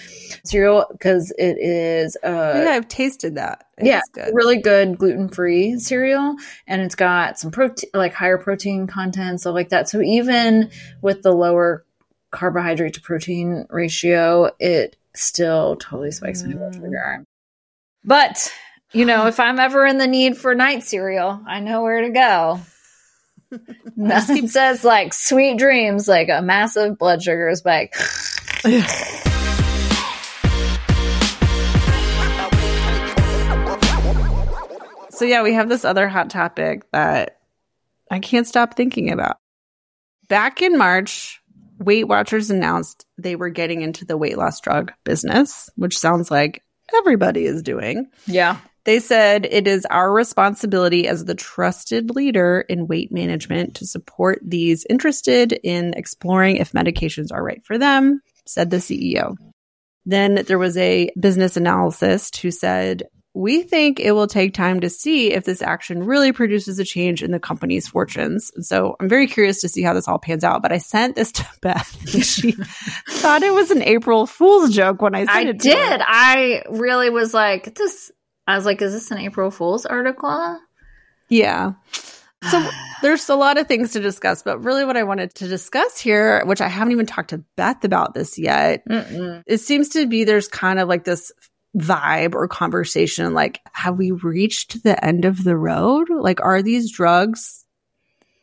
cereal 0.43 0.85
because 0.91 1.31
it 1.37 1.57
is 1.59 2.17
uh 2.23 2.63
yeah, 2.65 2.71
I've 2.71 2.87
tasted 2.87 3.35
that. 3.35 3.65
It 3.77 3.85
yeah, 3.87 4.01
good. 4.13 4.31
really 4.33 4.57
good 4.57 4.97
gluten 4.97 5.29
free 5.29 5.77
cereal, 5.79 6.35
and 6.67 6.81
it's 6.81 6.95
got 6.95 7.37
some 7.39 7.51
protein, 7.51 7.89
like 7.93 8.13
higher 8.13 8.37
protein 8.37 8.87
content, 8.87 9.41
stuff 9.41 9.53
like 9.53 9.69
that. 9.69 9.87
So 9.89 10.01
even 10.01 10.69
with 11.01 11.21
the 11.21 11.31
lower 11.31 11.85
carbohydrate 12.31 12.95
to 12.95 13.01
protein 13.01 13.67
ratio, 13.69 14.49
it 14.59 14.95
still 15.15 15.75
totally 15.77 16.11
spikes 16.11 16.43
my 16.43 16.53
blood 16.53 16.73
Mm. 16.73 16.81
sugar. 16.81 17.23
But 18.03 18.51
you 18.91 19.05
know, 19.05 19.27
if 19.27 19.39
I'm 19.39 19.59
ever 19.59 19.85
in 19.85 19.97
the 19.97 20.07
need 20.07 20.37
for 20.37 20.53
night 20.53 20.83
cereal, 20.83 21.41
I 21.47 21.59
know 21.61 21.81
where 21.81 22.01
to 22.01 22.09
go. 22.09 22.59
Nothing 23.95 24.47
says 24.47 24.83
like 24.83 25.13
sweet 25.13 25.57
dreams, 25.57 26.07
like 26.07 26.29
a 26.29 26.41
massive 26.41 26.97
blood 26.97 27.21
sugar 27.23 27.53
spike. 27.55 27.95
So 35.09 35.25
yeah, 35.25 35.43
we 35.43 35.53
have 35.53 35.69
this 35.69 35.85
other 35.85 36.07
hot 36.07 36.29
topic 36.29 36.89
that 36.91 37.37
I 38.09 38.19
can't 38.19 38.47
stop 38.47 38.75
thinking 38.75 39.11
about. 39.11 39.37
Back 40.27 40.61
in 40.61 40.77
March, 40.77 41.41
Weight 41.83 42.07
Watchers 42.07 42.49
announced 42.49 43.05
they 43.17 43.35
were 43.35 43.49
getting 43.49 43.81
into 43.81 44.05
the 44.05 44.17
weight 44.17 44.37
loss 44.37 44.59
drug 44.59 44.91
business, 45.03 45.69
which 45.75 45.97
sounds 45.97 46.31
like 46.31 46.61
everybody 46.95 47.45
is 47.45 47.63
doing. 47.63 48.07
Yeah. 48.25 48.57
They 48.85 48.99
said 48.99 49.47
it 49.49 49.67
is 49.67 49.85
our 49.85 50.11
responsibility 50.11 51.07
as 51.07 51.23
the 51.23 51.35
trusted 51.35 52.11
leader 52.11 52.65
in 52.67 52.87
weight 52.87 53.11
management 53.11 53.75
to 53.75 53.87
support 53.87 54.39
these 54.43 54.85
interested 54.89 55.53
in 55.63 55.93
exploring 55.93 56.57
if 56.57 56.73
medications 56.73 57.31
are 57.31 57.43
right 57.43 57.63
for 57.65 57.77
them, 57.77 58.21
said 58.45 58.69
the 58.69 58.77
CEO. 58.77 59.35
Then 60.05 60.43
there 60.47 60.59
was 60.59 60.75
a 60.75 61.09
business 61.17 61.55
analyst 61.55 62.37
who 62.37 62.51
said, 62.51 63.03
we 63.33 63.63
think 63.63 63.99
it 63.99 64.11
will 64.11 64.27
take 64.27 64.53
time 64.53 64.81
to 64.81 64.89
see 64.89 65.31
if 65.31 65.43
this 65.43 65.61
action 65.61 66.03
really 66.03 66.31
produces 66.31 66.77
a 66.77 66.83
change 66.83 67.23
in 67.23 67.31
the 67.31 67.39
company's 67.39 67.87
fortunes. 67.87 68.51
And 68.53 68.63
so 68.65 68.95
I'm 68.99 69.09
very 69.09 69.25
curious 69.27 69.61
to 69.61 69.69
see 69.69 69.81
how 69.81 69.93
this 69.93 70.07
all 70.07 70.19
pans 70.19 70.43
out. 70.43 70.61
But 70.61 70.71
I 70.71 70.77
sent 70.77 71.15
this 71.15 71.31
to 71.33 71.47
Beth. 71.61 72.09
She 72.23 72.51
thought 73.09 73.41
it 73.41 73.53
was 73.53 73.71
an 73.71 73.81
April 73.81 74.27
Fool's 74.27 74.73
joke 74.75 75.01
when 75.01 75.15
I 75.15 75.25
sent 75.25 75.31
I 75.31 75.41
it 75.49 75.59
to 75.61 75.69
her. 75.69 75.75
did. 75.75 76.01
I 76.05 76.63
really 76.69 77.09
was 77.09 77.33
like, 77.33 77.73
this. 77.75 78.11
I 78.45 78.55
was 78.55 78.65
like, 78.65 78.81
is 78.81 78.93
this 78.93 79.09
an 79.09 79.17
April 79.19 79.49
Fool's 79.49 79.85
article? 79.85 80.59
Yeah. 81.29 81.73
So 82.51 82.69
there's 83.01 83.29
a 83.29 83.35
lot 83.35 83.57
of 83.57 83.67
things 83.67 83.93
to 83.93 83.99
discuss, 83.99 84.43
but 84.43 84.63
really 84.63 84.85
what 84.85 84.97
I 84.97 85.03
wanted 85.03 85.33
to 85.35 85.47
discuss 85.47 85.97
here, 85.97 86.45
which 86.45 86.61
I 86.61 86.67
haven't 86.67 86.91
even 86.91 87.05
talked 87.05 87.31
to 87.31 87.43
Beth 87.55 87.83
about 87.83 88.13
this 88.13 88.37
yet, 88.37 88.87
Mm-mm. 88.87 89.41
it 89.47 89.57
seems 89.59 89.89
to 89.89 90.05
be 90.05 90.23
there's 90.23 90.47
kind 90.47 90.79
of 90.79 90.87
like 90.87 91.03
this 91.03 91.31
vibe 91.77 92.35
or 92.35 92.47
conversation 92.47 93.33
like, 93.33 93.59
have 93.71 93.97
we 93.97 94.11
reached 94.11 94.83
the 94.83 95.03
end 95.03 95.25
of 95.25 95.43
the 95.43 95.57
road? 95.57 96.07
Like, 96.09 96.39
are 96.41 96.61
these 96.61 96.91
drugs 96.91 97.65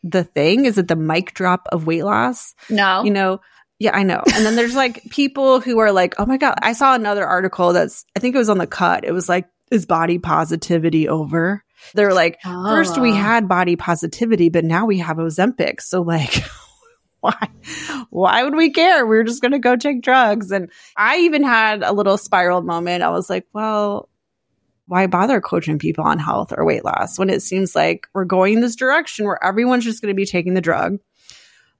the 0.03 0.25
thing? 0.25 0.65
Is 0.65 0.79
it 0.79 0.89
the 0.89 0.97
mic 0.97 1.35
drop 1.35 1.69
of 1.73 1.87
weight 1.87 2.05
loss? 2.05 2.55
No. 2.69 3.05
You 3.05 3.11
know, 3.11 3.41
yeah, 3.79 3.97
I 3.97 4.03
know. 4.03 4.23
And 4.35 4.45
then 4.45 4.57
there's 4.57 4.75
like 4.75 5.05
people 5.11 5.61
who 5.61 5.79
are 5.79 5.93
like, 5.93 6.15
oh 6.19 6.27
my 6.27 6.37
God, 6.39 6.55
I 6.63 6.73
saw 6.73 6.95
another 6.95 7.27
article 7.27 7.73
that's, 7.73 8.05
I 8.17 8.21
think 8.21 8.35
it 8.35 8.39
was 8.39 8.51
on 8.51 8.59
the 8.59 8.67
cut. 8.67 9.05
It 9.05 9.13
was 9.13 9.29
like, 9.29 9.47
is 9.71 9.87
body 9.87 10.19
positivity 10.19 11.09
over? 11.09 11.63
They're 11.95 12.13
like, 12.13 12.39
First, 12.43 13.01
we 13.01 13.11
Oh. 13.13 13.15
had 13.15 13.49
body 13.49 13.77
positivity, 13.77 14.49
but 14.51 14.65
now 14.65 14.85
we 14.87 14.99
have 14.99 15.17
Ozempic. 15.17 15.81
So, 15.81 16.03
like, 16.03 16.43
why? 17.33 17.49
Why 18.11 18.45
would 18.45 18.55
we 18.55 18.71
care? 18.71 19.07
We 19.07 19.19
are 19.19 19.25
just 19.25 19.43
going 19.43 19.53
to 19.53 19.59
go 19.59 19.77
take 19.77 20.03
drugs. 20.03 20.51
And 20.51 20.71
I 20.97 21.19
even 21.19 21.43
had 21.43 21.83
a 21.83 21.93
little 21.93 22.17
spiral 22.17 22.63
moment. 22.63 23.03
I 23.03 23.11
was 23.11 23.29
like, 23.29 23.47
well, 23.53 24.09
why 24.87 25.07
bother 25.07 25.41
coaching 25.41 25.79
people 25.79 26.05
on 26.05 26.19
health 26.19 26.53
or 26.57 26.65
weight 26.65 26.85
loss 26.85 27.19
when 27.19 27.31
it 27.31 27.43
seems 27.43 27.77
like 27.77 28.09
we're 28.15 28.25
going 28.25 28.61
this 28.61 28.75
direction 28.75 29.27
where 29.27 29.43
everyone's 29.45 29.85
just 29.85 30.03
going 30.03 30.13
to 30.13 30.17
be 30.17 30.27
taking 30.27 30.55
the 30.55 30.61
drug? 30.61 30.99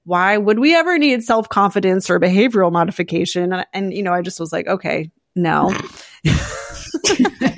Why 0.03 0.37
would 0.37 0.59
we 0.59 0.75
ever 0.75 0.97
need 0.97 1.23
self 1.23 1.49
confidence 1.49 2.09
or 2.09 2.19
behavioral 2.19 2.71
modification? 2.71 3.51
And, 3.53 3.65
and, 3.73 3.93
you 3.93 4.03
know, 4.03 4.13
I 4.13 4.21
just 4.21 4.39
was 4.39 4.51
like, 4.51 4.67
okay, 4.67 5.11
no. 5.35 5.75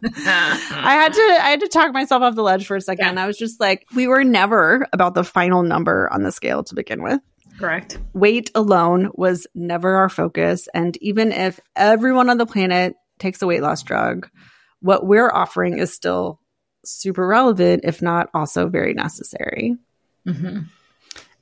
I 0.04 0.92
had 0.92 1.12
to 1.12 1.20
I 1.20 1.50
had 1.50 1.60
to 1.60 1.68
talk 1.68 1.92
myself 1.92 2.22
off 2.22 2.34
the 2.34 2.42
ledge 2.42 2.66
for 2.66 2.76
a 2.76 2.80
second. 2.80 3.16
Yeah. 3.16 3.24
I 3.24 3.26
was 3.26 3.36
just 3.36 3.60
like, 3.60 3.86
we 3.94 4.06
were 4.06 4.24
never 4.24 4.86
about 4.92 5.14
the 5.14 5.24
final 5.24 5.62
number 5.62 6.08
on 6.12 6.22
the 6.22 6.32
scale 6.32 6.62
to 6.64 6.74
begin 6.74 7.02
with. 7.02 7.20
Correct. 7.58 7.98
Weight 8.12 8.50
alone 8.54 9.10
was 9.14 9.46
never 9.54 9.96
our 9.96 10.08
focus. 10.08 10.68
And 10.72 10.96
even 10.98 11.32
if 11.32 11.58
everyone 11.74 12.30
on 12.30 12.38
the 12.38 12.46
planet 12.46 12.94
takes 13.18 13.42
a 13.42 13.46
weight 13.46 13.62
loss 13.62 13.82
drug, 13.82 14.28
what 14.80 15.04
we're 15.06 15.30
offering 15.30 15.78
is 15.78 15.92
still 15.92 16.40
super 16.84 17.26
relevant, 17.26 17.82
if 17.84 18.00
not 18.00 18.28
also 18.32 18.68
very 18.68 18.94
necessary. 18.94 19.76
hmm 20.24 20.60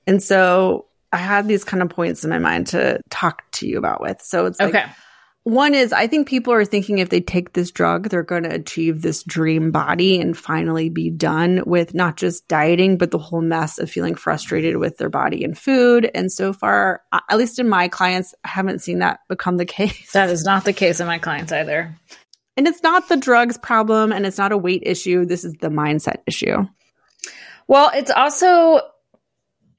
And 0.07 0.23
so 0.23 0.87
I 1.13 1.19
had 1.19 1.47
these 1.47 1.65
kind 1.65 1.83
of 1.83 1.91
points 1.91 2.25
in 2.25 2.31
my 2.31 2.39
mind 2.39 2.69
to 2.69 3.01
talk 3.11 3.43
to 3.53 3.67
you 3.67 3.77
about 3.79 4.01
with. 4.01 4.23
So 4.23 4.47
it's 4.47 4.59
like 4.59 4.75
Okay. 4.75 4.87
One 5.47 5.75
is 5.75 5.93
I 5.93 6.09
think 6.09 6.27
people 6.27 6.53
are 6.53 6.65
thinking 6.65 6.99
if 6.99 7.09
they 7.09 7.21
take 7.21 7.53
this 7.53 7.71
drug, 7.71 8.09
they're 8.09 8.25
going 8.25 8.43
to 8.43 8.53
achieve 8.53 9.01
this 9.01 9.23
dream 9.23 9.71
body 9.71 10.21
and 10.21 10.37
finally 10.37 10.89
be 10.89 11.09
done 11.09 11.63
with 11.65 11.95
not 11.95 12.17
just 12.17 12.49
dieting, 12.49 12.99
but 12.99 13.13
the 13.13 13.19
whole 13.19 13.43
mess 13.43 13.79
of 13.79 13.89
feeling 13.89 14.17
frustrated 14.17 14.79
with 14.79 14.99
their 14.99 15.09
body 15.09 15.45
and 15.45 15.57
food. 15.57 16.11
And 16.17 16.33
so 16.33 16.53
far, 16.53 17.03
at 17.13 17.39
least 17.39 17.61
in 17.61 17.69
my 17.69 17.87
clients, 17.87 18.35
I 18.43 18.49
haven't 18.49 18.81
seen 18.81 18.99
that 18.99 19.21
become 19.29 19.57
the 19.57 19.65
case. 19.65 20.11
That 20.15 20.31
is 20.31 20.43
not 20.45 20.65
the 20.65 20.73
case 20.73 20.99
in 20.99 21.07
my 21.07 21.19
clients 21.19 21.53
either. 21.53 21.97
and 22.57 22.67
it's 22.67 22.83
not 22.83 23.09
the 23.09 23.17
drugs 23.17 23.59
problem 23.59 24.13
and 24.13 24.27
it's 24.27 24.39
not 24.39 24.53
a 24.53 24.59
weight 24.59 24.83
issue. 24.85 25.25
This 25.27 25.45
is 25.45 25.55
the 25.61 25.69
mindset 25.69 26.23
issue. 26.27 26.67
Well, 27.69 27.91
it's 27.95 28.11
also, 28.11 28.81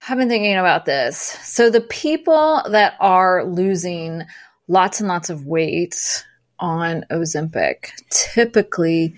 I've 0.07 0.17
been 0.17 0.29
thinking 0.29 0.55
about 0.55 0.85
this. 0.85 1.17
So 1.17 1.69
the 1.69 1.81
people 1.81 2.63
that 2.69 2.93
are 2.99 3.45
losing 3.45 4.23
lots 4.67 4.99
and 4.99 5.07
lots 5.07 5.29
of 5.29 5.45
weight 5.45 6.25
on 6.59 7.05
Ozempic. 7.11 7.89
Typically 8.09 9.15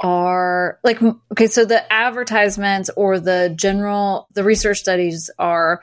are 0.00 0.78
like, 0.84 1.00
okay, 1.32 1.46
so 1.46 1.64
the 1.64 1.90
advertisements 1.90 2.90
or 2.96 3.18
the 3.18 3.52
general, 3.56 4.28
the 4.34 4.44
research 4.44 4.78
studies 4.78 5.30
are 5.38 5.80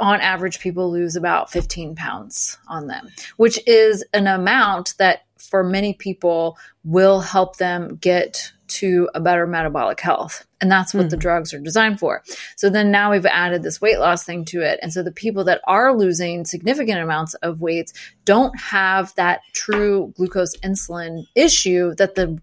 on 0.00 0.20
average, 0.20 0.58
people 0.58 0.90
lose 0.90 1.14
about 1.14 1.50
15 1.50 1.94
pounds 1.94 2.58
on 2.66 2.88
them, 2.88 3.08
which 3.36 3.60
is 3.68 4.04
an 4.12 4.26
amount 4.26 4.94
that 4.98 5.20
for 5.38 5.62
many 5.62 5.94
people 5.94 6.58
will 6.84 7.20
help 7.20 7.56
them 7.56 7.96
get 8.00 8.52
to 8.72 9.08
a 9.14 9.20
better 9.20 9.46
metabolic 9.46 10.00
health. 10.00 10.46
And 10.60 10.70
that's 10.70 10.94
what 10.94 11.06
mm. 11.06 11.10
the 11.10 11.16
drugs 11.16 11.52
are 11.52 11.58
designed 11.58 11.98
for. 11.98 12.22
So 12.56 12.70
then 12.70 12.90
now 12.90 13.10
we've 13.10 13.26
added 13.26 13.62
this 13.62 13.80
weight 13.80 13.98
loss 13.98 14.24
thing 14.24 14.44
to 14.46 14.62
it. 14.62 14.78
And 14.82 14.92
so 14.92 15.02
the 15.02 15.12
people 15.12 15.44
that 15.44 15.60
are 15.66 15.96
losing 15.96 16.44
significant 16.44 17.00
amounts 17.00 17.34
of 17.34 17.60
weight 17.60 17.92
don't 18.24 18.58
have 18.58 19.14
that 19.16 19.40
true 19.52 20.12
glucose 20.16 20.56
insulin 20.58 21.26
issue 21.34 21.94
that 21.96 22.14
the 22.14 22.40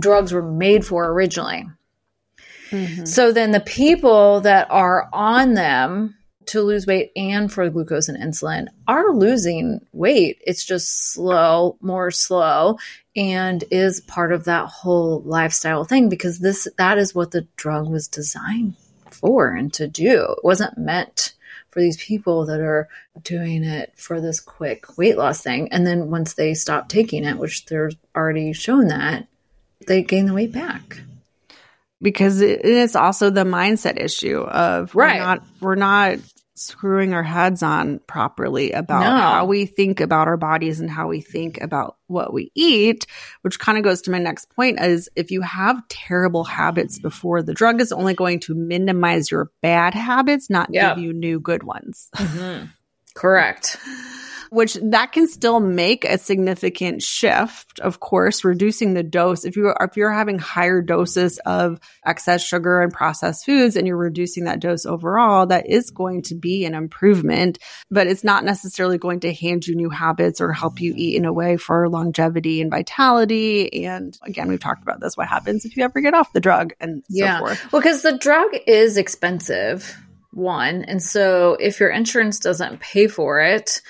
drugs 0.00 0.32
were 0.32 0.42
made 0.42 0.86
for 0.86 1.10
originally. 1.10 1.66
Mm-hmm. 2.70 3.04
So 3.04 3.32
then 3.32 3.52
the 3.52 3.60
people 3.60 4.40
that 4.42 4.66
are 4.70 5.08
on 5.12 5.54
them 5.54 6.17
to 6.48 6.62
lose 6.62 6.86
weight 6.86 7.12
and 7.16 7.52
for 7.52 7.68
glucose 7.70 8.08
and 8.08 8.18
insulin 8.18 8.68
are 8.86 9.12
losing 9.12 9.80
weight. 9.92 10.38
It's 10.46 10.64
just 10.64 11.12
slow, 11.12 11.76
more 11.80 12.10
slow, 12.10 12.78
and 13.16 13.64
is 13.70 14.00
part 14.00 14.32
of 14.32 14.44
that 14.44 14.66
whole 14.66 15.22
lifestyle 15.22 15.84
thing 15.84 16.08
because 16.08 16.38
this 16.38 16.68
that 16.78 16.98
is 16.98 17.14
what 17.14 17.30
the 17.30 17.46
drug 17.56 17.88
was 17.88 18.08
designed 18.08 18.74
for 19.10 19.48
and 19.48 19.72
to 19.74 19.86
do. 19.86 20.34
It 20.36 20.44
wasn't 20.44 20.78
meant 20.78 21.34
for 21.70 21.80
these 21.80 21.96
people 21.96 22.46
that 22.46 22.60
are 22.60 22.88
doing 23.22 23.64
it 23.64 23.92
for 23.96 24.20
this 24.20 24.40
quick 24.40 24.96
weight 24.96 25.16
loss 25.16 25.42
thing. 25.42 25.70
And 25.72 25.86
then 25.86 26.10
once 26.10 26.34
they 26.34 26.54
stop 26.54 26.88
taking 26.88 27.24
it, 27.24 27.38
which 27.38 27.66
they're 27.66 27.90
already 28.16 28.52
shown 28.52 28.88
that, 28.88 29.26
they 29.86 30.02
gain 30.02 30.26
the 30.26 30.34
weight 30.34 30.52
back 30.52 31.00
because 32.00 32.40
it's 32.40 32.96
also 32.96 33.30
the 33.30 33.44
mindset 33.44 34.00
issue 34.00 34.40
of 34.40 34.94
right. 34.94 35.14
we're 35.14 35.24
not 35.24 35.44
we're 35.60 35.74
not 35.74 36.18
screwing 36.58 37.14
our 37.14 37.22
heads 37.22 37.62
on 37.62 38.00
properly 38.06 38.72
about 38.72 39.00
no. 39.00 39.10
how 39.10 39.44
we 39.44 39.66
think 39.66 40.00
about 40.00 40.28
our 40.28 40.36
bodies 40.36 40.80
and 40.80 40.90
how 40.90 41.08
we 41.08 41.20
think 41.20 41.60
about 41.60 41.96
what 42.06 42.32
we 42.32 42.50
eat, 42.54 43.06
which 43.42 43.58
kind 43.58 43.78
of 43.78 43.84
goes 43.84 44.02
to 44.02 44.10
my 44.10 44.18
next 44.18 44.50
point 44.50 44.80
is 44.80 45.08
if 45.16 45.30
you 45.30 45.40
have 45.42 45.86
terrible 45.88 46.44
habits 46.44 46.98
before, 46.98 47.42
the 47.42 47.54
drug 47.54 47.80
is 47.80 47.92
only 47.92 48.14
going 48.14 48.40
to 48.40 48.54
minimize 48.54 49.30
your 49.30 49.50
bad 49.62 49.94
habits, 49.94 50.50
not 50.50 50.70
give 50.70 50.98
you 50.98 51.12
new 51.12 51.40
good 51.40 51.62
ones. 51.62 52.10
Mm-hmm. 52.18 52.66
Correct 53.14 53.78
which 54.50 54.74
that 54.82 55.12
can 55.12 55.28
still 55.28 55.60
make 55.60 56.04
a 56.04 56.18
significant 56.18 57.02
shift. 57.02 57.80
Of 57.80 58.00
course, 58.00 58.44
reducing 58.44 58.94
the 58.94 59.02
dose. 59.02 59.44
If 59.44 59.56
you 59.56 59.68
are, 59.68 59.88
if 59.88 59.96
you're 59.96 60.12
having 60.12 60.38
higher 60.38 60.82
doses 60.82 61.38
of 61.46 61.80
excess 62.04 62.44
sugar 62.44 62.80
and 62.80 62.92
processed 62.92 63.44
foods 63.44 63.76
and 63.76 63.86
you're 63.86 63.96
reducing 63.96 64.44
that 64.44 64.60
dose 64.60 64.86
overall, 64.86 65.46
that 65.46 65.68
is 65.68 65.90
going 65.90 66.22
to 66.22 66.34
be 66.34 66.64
an 66.64 66.74
improvement, 66.74 67.58
but 67.90 68.06
it's 68.06 68.24
not 68.24 68.44
necessarily 68.44 68.98
going 68.98 69.20
to 69.20 69.32
hand 69.32 69.66
you 69.66 69.74
new 69.74 69.90
habits 69.90 70.40
or 70.40 70.52
help 70.52 70.80
you 70.80 70.94
eat 70.96 71.16
in 71.16 71.24
a 71.24 71.32
way 71.32 71.56
for 71.56 71.88
longevity 71.88 72.60
and 72.60 72.70
vitality. 72.70 73.84
And 73.84 74.18
again, 74.22 74.48
we've 74.48 74.60
talked 74.60 74.82
about 74.82 75.00
this. 75.00 75.16
What 75.16 75.28
happens 75.28 75.64
if 75.64 75.76
you 75.76 75.84
ever 75.84 76.00
get 76.00 76.14
off 76.14 76.32
the 76.32 76.40
drug 76.40 76.72
and 76.80 77.02
yeah. 77.08 77.38
so 77.38 77.46
forth? 77.46 77.72
Well, 77.72 77.82
because 77.82 78.02
the 78.02 78.18
drug 78.18 78.50
is 78.66 78.96
expensive 78.96 79.96
one. 80.32 80.84
And 80.84 81.02
so 81.02 81.56
if 81.60 81.80
your 81.80 81.90
insurance 81.90 82.38
doesn't 82.38 82.80
pay 82.80 83.08
for 83.08 83.40
it, 83.40 83.80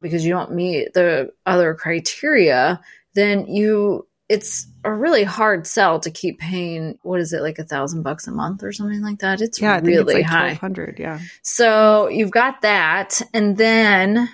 because 0.00 0.24
you 0.24 0.32
don't 0.32 0.52
meet 0.52 0.92
the 0.94 1.32
other 1.46 1.74
criteria, 1.74 2.80
then 3.14 3.46
you 3.46 4.06
it's 4.28 4.66
a 4.84 4.92
really 4.92 5.24
hard 5.24 5.66
sell 5.66 6.00
to 6.00 6.10
keep 6.10 6.38
paying 6.38 6.98
what 7.02 7.20
is 7.20 7.32
it 7.32 7.40
like 7.40 7.58
a 7.58 7.64
thousand 7.64 8.02
bucks 8.02 8.26
a 8.26 8.30
month 8.30 8.62
or 8.62 8.72
something 8.72 9.00
like 9.00 9.20
that? 9.20 9.40
It's 9.40 9.60
yeah, 9.60 9.80
really 9.82 10.14
it's 10.14 10.14
like 10.14 10.24
high. 10.24 10.48
1200 10.48 10.98
yeah. 10.98 11.20
So 11.42 12.08
you've 12.08 12.30
got 12.30 12.60
that 12.62 13.22
and 13.32 13.56
then 13.56 14.28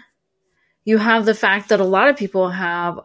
you 0.84 0.98
have 0.98 1.24
the 1.24 1.34
fact 1.34 1.68
that 1.68 1.80
a 1.80 1.84
lot 1.84 2.08
of 2.08 2.16
people 2.16 2.50
have 2.50 3.00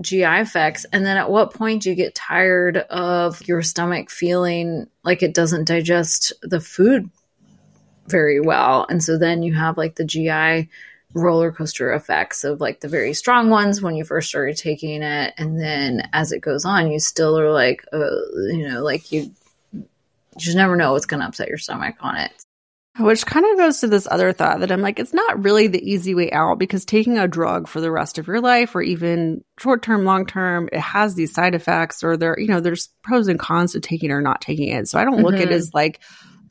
GI 0.00 0.24
effects 0.24 0.84
and 0.92 1.06
then 1.06 1.16
at 1.16 1.30
what 1.30 1.54
point 1.54 1.82
do 1.82 1.90
you 1.90 1.94
get 1.96 2.14
tired 2.14 2.76
of 2.76 3.46
your 3.46 3.62
stomach 3.62 4.10
feeling 4.10 4.88
like 5.04 5.22
it 5.22 5.34
doesn't 5.34 5.68
digest 5.68 6.32
the 6.42 6.60
food 6.60 7.08
very 8.08 8.40
well? 8.40 8.84
And 8.88 9.02
so 9.02 9.16
then 9.16 9.44
you 9.44 9.54
have 9.54 9.78
like 9.78 9.94
the 9.94 10.04
GI 10.04 10.68
roller 11.14 11.52
coaster 11.52 11.92
effects 11.92 12.44
of 12.44 12.60
like 12.60 12.80
the 12.80 12.88
very 12.88 13.12
strong 13.12 13.50
ones 13.50 13.82
when 13.82 13.94
you 13.94 14.04
first 14.04 14.28
started 14.28 14.56
taking 14.56 15.02
it 15.02 15.34
and 15.36 15.60
then 15.60 16.08
as 16.12 16.32
it 16.32 16.40
goes 16.40 16.64
on 16.64 16.90
you 16.90 16.98
still 16.98 17.38
are 17.38 17.52
like 17.52 17.84
uh, 17.92 17.98
you 18.50 18.68
know 18.68 18.82
like 18.82 19.12
you, 19.12 19.30
you 19.72 19.86
just 20.38 20.56
never 20.56 20.76
know 20.76 20.92
what's 20.92 21.06
going 21.06 21.20
to 21.20 21.26
upset 21.26 21.48
your 21.48 21.58
stomach 21.58 21.96
on 22.00 22.16
it 22.16 22.32
which 22.98 23.24
kind 23.24 23.46
of 23.46 23.56
goes 23.56 23.80
to 23.80 23.88
this 23.88 24.06
other 24.10 24.32
thought 24.32 24.60
that 24.60 24.70
I'm 24.70 24.82
like, 24.82 24.98
it's 24.98 25.14
not 25.14 25.42
really 25.42 25.66
the 25.66 25.82
easy 25.82 26.14
way 26.14 26.30
out 26.30 26.58
because 26.58 26.84
taking 26.84 27.16
a 27.16 27.26
drug 27.26 27.66
for 27.66 27.80
the 27.80 27.90
rest 27.90 28.18
of 28.18 28.26
your 28.26 28.42
life 28.42 28.74
or 28.74 28.82
even 28.82 29.42
short 29.58 29.82
term, 29.82 30.04
long 30.04 30.26
term, 30.26 30.68
it 30.70 30.80
has 30.80 31.14
these 31.14 31.32
side 31.32 31.54
effects 31.54 32.04
or 32.04 32.18
there, 32.18 32.38
you 32.38 32.48
know, 32.48 32.60
there's 32.60 32.90
pros 33.02 33.28
and 33.28 33.38
cons 33.38 33.72
to 33.72 33.80
taking 33.80 34.10
or 34.10 34.20
not 34.20 34.42
taking 34.42 34.68
it. 34.68 34.88
So 34.88 34.98
I 34.98 35.04
don't 35.04 35.22
look 35.22 35.34
mm-hmm. 35.34 35.42
at 35.42 35.52
it 35.52 35.54
as 35.54 35.72
like 35.72 36.02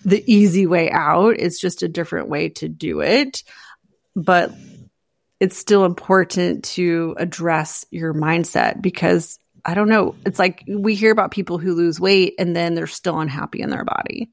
the 0.03 0.23
easy 0.25 0.65
way 0.65 0.89
out. 0.89 1.35
It's 1.37 1.61
just 1.61 1.83
a 1.83 1.87
different 1.87 2.27
way 2.27 2.49
to 2.49 2.67
do 2.67 3.01
it 3.01 3.43
but 4.15 4.51
it's 5.39 5.57
still 5.57 5.85
important 5.85 6.63
to 6.63 7.15
address 7.17 7.85
your 7.89 8.13
mindset 8.13 8.81
because 8.81 9.39
I 9.65 9.73
don't 9.73 9.89
know. 9.89 10.15
It's 10.25 10.39
like 10.39 10.63
we 10.67 10.95
hear 10.95 11.11
about 11.11 11.31
people 11.31 11.57
who 11.57 11.73
lose 11.73 11.99
weight 11.99 12.35
and 12.39 12.55
then 12.55 12.75
they're 12.75 12.87
still 12.87 13.19
unhappy 13.19 13.61
in 13.61 13.69
their 13.69 13.83
body. 13.83 14.29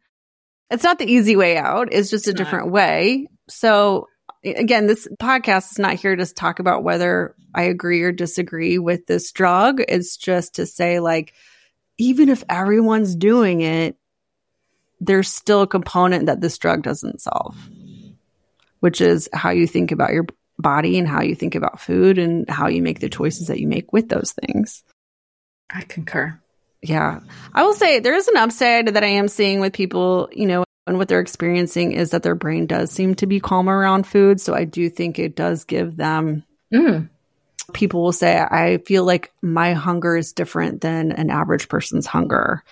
It's 0.70 0.84
not 0.84 0.98
the 0.98 1.10
easy 1.10 1.34
way 1.34 1.56
out. 1.56 1.88
It's 1.92 2.10
just 2.10 2.28
it's 2.28 2.34
a 2.34 2.36
different 2.36 2.70
way. 2.70 3.28
So 3.48 4.08
again, 4.44 4.86
this 4.86 5.08
podcast 5.20 5.72
is 5.72 5.78
not 5.78 5.94
here 5.94 6.14
to 6.14 6.26
talk 6.26 6.58
about 6.58 6.84
whether 6.84 7.34
I 7.54 7.62
agree 7.62 8.02
or 8.02 8.12
disagree 8.12 8.78
with 8.78 9.06
this 9.06 9.32
drug. 9.32 9.80
It's 9.88 10.16
just 10.16 10.56
to 10.56 10.66
say 10.66 11.00
like, 11.00 11.32
even 11.96 12.28
if 12.28 12.44
everyone's 12.48 13.16
doing 13.16 13.62
it, 13.62 13.96
there's 15.00 15.32
still 15.32 15.62
a 15.62 15.66
component 15.66 16.26
that 16.26 16.40
this 16.40 16.58
drug 16.58 16.82
doesn't 16.82 17.22
solve 17.22 17.56
which 18.80 19.00
is 19.00 19.28
how 19.32 19.50
you 19.50 19.66
think 19.66 19.92
about 19.92 20.12
your 20.12 20.26
body 20.58 20.98
and 20.98 21.06
how 21.06 21.22
you 21.22 21.34
think 21.34 21.54
about 21.54 21.80
food 21.80 22.18
and 22.18 22.48
how 22.48 22.68
you 22.68 22.82
make 22.82 23.00
the 23.00 23.08
choices 23.08 23.46
that 23.48 23.60
you 23.60 23.68
make 23.68 23.92
with 23.92 24.08
those 24.08 24.32
things. 24.32 24.82
I 25.70 25.82
concur. 25.82 26.38
Yeah. 26.82 27.20
I 27.52 27.64
will 27.64 27.74
say 27.74 28.00
there 28.00 28.14
is 28.14 28.28
an 28.28 28.36
upside 28.36 28.88
that 28.88 29.04
I 29.04 29.08
am 29.08 29.28
seeing 29.28 29.60
with 29.60 29.72
people, 29.72 30.28
you 30.32 30.46
know, 30.46 30.64
and 30.86 30.96
what 30.96 31.08
they're 31.08 31.20
experiencing 31.20 31.92
is 31.92 32.10
that 32.10 32.22
their 32.22 32.34
brain 32.34 32.66
does 32.66 32.90
seem 32.90 33.14
to 33.16 33.26
be 33.26 33.40
calmer 33.40 33.76
around 33.76 34.06
food. 34.06 34.40
So 34.40 34.54
I 34.54 34.64
do 34.64 34.88
think 34.88 35.18
it 35.18 35.36
does 35.36 35.64
give 35.64 35.96
them. 35.96 36.44
Mm. 36.72 37.10
People 37.74 38.02
will 38.02 38.12
say, 38.12 38.38
I 38.38 38.78
feel 38.86 39.04
like 39.04 39.30
my 39.42 39.74
hunger 39.74 40.16
is 40.16 40.32
different 40.32 40.80
than 40.80 41.12
an 41.12 41.28
average 41.28 41.68
person's 41.68 42.06
hunger. 42.06 42.64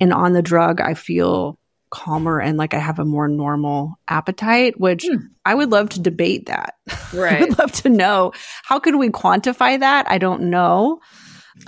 And 0.00 0.12
on 0.12 0.32
the 0.32 0.42
drug, 0.42 0.80
I 0.80 0.94
feel 0.94 1.58
calmer 1.94 2.40
and 2.40 2.58
like 2.58 2.74
I 2.74 2.78
have 2.78 2.98
a 2.98 3.04
more 3.04 3.28
normal 3.28 3.94
appetite, 4.08 4.78
which 4.78 5.06
hmm. 5.08 5.26
I 5.44 5.54
would 5.54 5.70
love 5.70 5.90
to 5.90 6.00
debate 6.00 6.46
that. 6.46 6.74
Right. 7.14 7.36
I 7.36 7.40
would 7.40 7.58
love 7.58 7.72
to 7.72 7.88
know 7.88 8.32
how 8.64 8.80
could 8.80 8.96
we 8.96 9.10
quantify 9.10 9.78
that? 9.78 10.10
I 10.10 10.18
don't 10.18 10.50
know. 10.50 11.00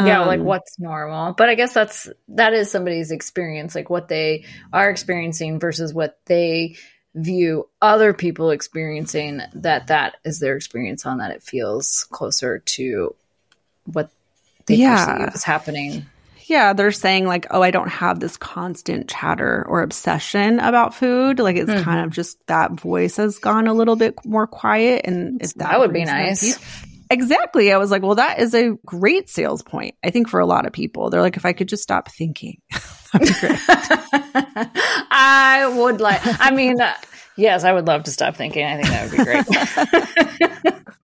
Yeah, 0.00 0.22
um, 0.22 0.26
like 0.26 0.40
what's 0.40 0.80
normal. 0.80 1.34
But 1.34 1.48
I 1.48 1.54
guess 1.54 1.72
that's 1.72 2.08
that 2.28 2.52
is 2.52 2.72
somebody's 2.72 3.12
experience, 3.12 3.76
like 3.76 3.88
what 3.88 4.08
they 4.08 4.44
are 4.72 4.90
experiencing 4.90 5.60
versus 5.60 5.94
what 5.94 6.18
they 6.26 6.76
view 7.14 7.68
other 7.80 8.12
people 8.12 8.50
experiencing 8.50 9.40
that 9.54 9.86
that 9.86 10.16
is 10.24 10.40
their 10.40 10.56
experience 10.56 11.06
on 11.06 11.18
that 11.18 11.30
it 11.30 11.42
feels 11.42 12.04
closer 12.10 12.58
to 12.58 13.14
what 13.84 14.10
they 14.66 14.74
yeah. 14.74 15.16
perceive 15.18 15.34
is 15.34 15.44
happening 15.44 16.04
yeah, 16.48 16.72
they're 16.72 16.92
saying 16.92 17.26
like, 17.26 17.46
oh, 17.50 17.62
I 17.62 17.70
don't 17.70 17.88
have 17.88 18.20
this 18.20 18.36
constant 18.36 19.08
chatter 19.08 19.64
or 19.68 19.82
obsession 19.82 20.60
about 20.60 20.94
food. 20.94 21.38
Like 21.38 21.56
it's 21.56 21.70
mm. 21.70 21.82
kind 21.82 22.04
of 22.04 22.12
just 22.12 22.44
that 22.46 22.72
voice 22.72 23.16
has 23.16 23.38
gone 23.38 23.66
a 23.66 23.74
little 23.74 23.96
bit 23.96 24.14
more 24.24 24.46
quiet. 24.46 25.02
And 25.04 25.40
that, 25.40 25.58
that 25.58 25.80
would 25.80 25.92
be 25.92 26.04
nice. 26.04 26.58
Exactly. 27.10 27.72
I 27.72 27.78
was 27.78 27.90
like, 27.90 28.02
well, 28.02 28.16
that 28.16 28.40
is 28.40 28.54
a 28.54 28.76
great 28.84 29.28
sales 29.28 29.62
point. 29.62 29.94
I 30.04 30.10
think 30.10 30.28
for 30.28 30.40
a 30.40 30.46
lot 30.46 30.66
of 30.66 30.72
people, 30.72 31.10
they're 31.10 31.22
like, 31.22 31.36
if 31.36 31.44
I 31.44 31.52
could 31.52 31.68
just 31.68 31.82
stop 31.82 32.10
thinking, 32.10 32.60
that'd 33.12 33.28
be 33.28 33.34
great. 33.40 33.60
I 35.10 35.72
would 35.76 36.00
like, 36.00 36.20
I 36.24 36.50
mean, 36.50 36.80
uh, 36.80 36.94
yes, 37.36 37.64
I 37.64 37.72
would 37.72 37.86
love 37.86 38.04
to 38.04 38.10
stop 38.10 38.36
thinking. 38.36 38.64
I 38.64 38.76
think 38.76 38.88
that 38.88 39.10
would 39.10 40.64
be 40.64 40.72
great. 40.72 40.82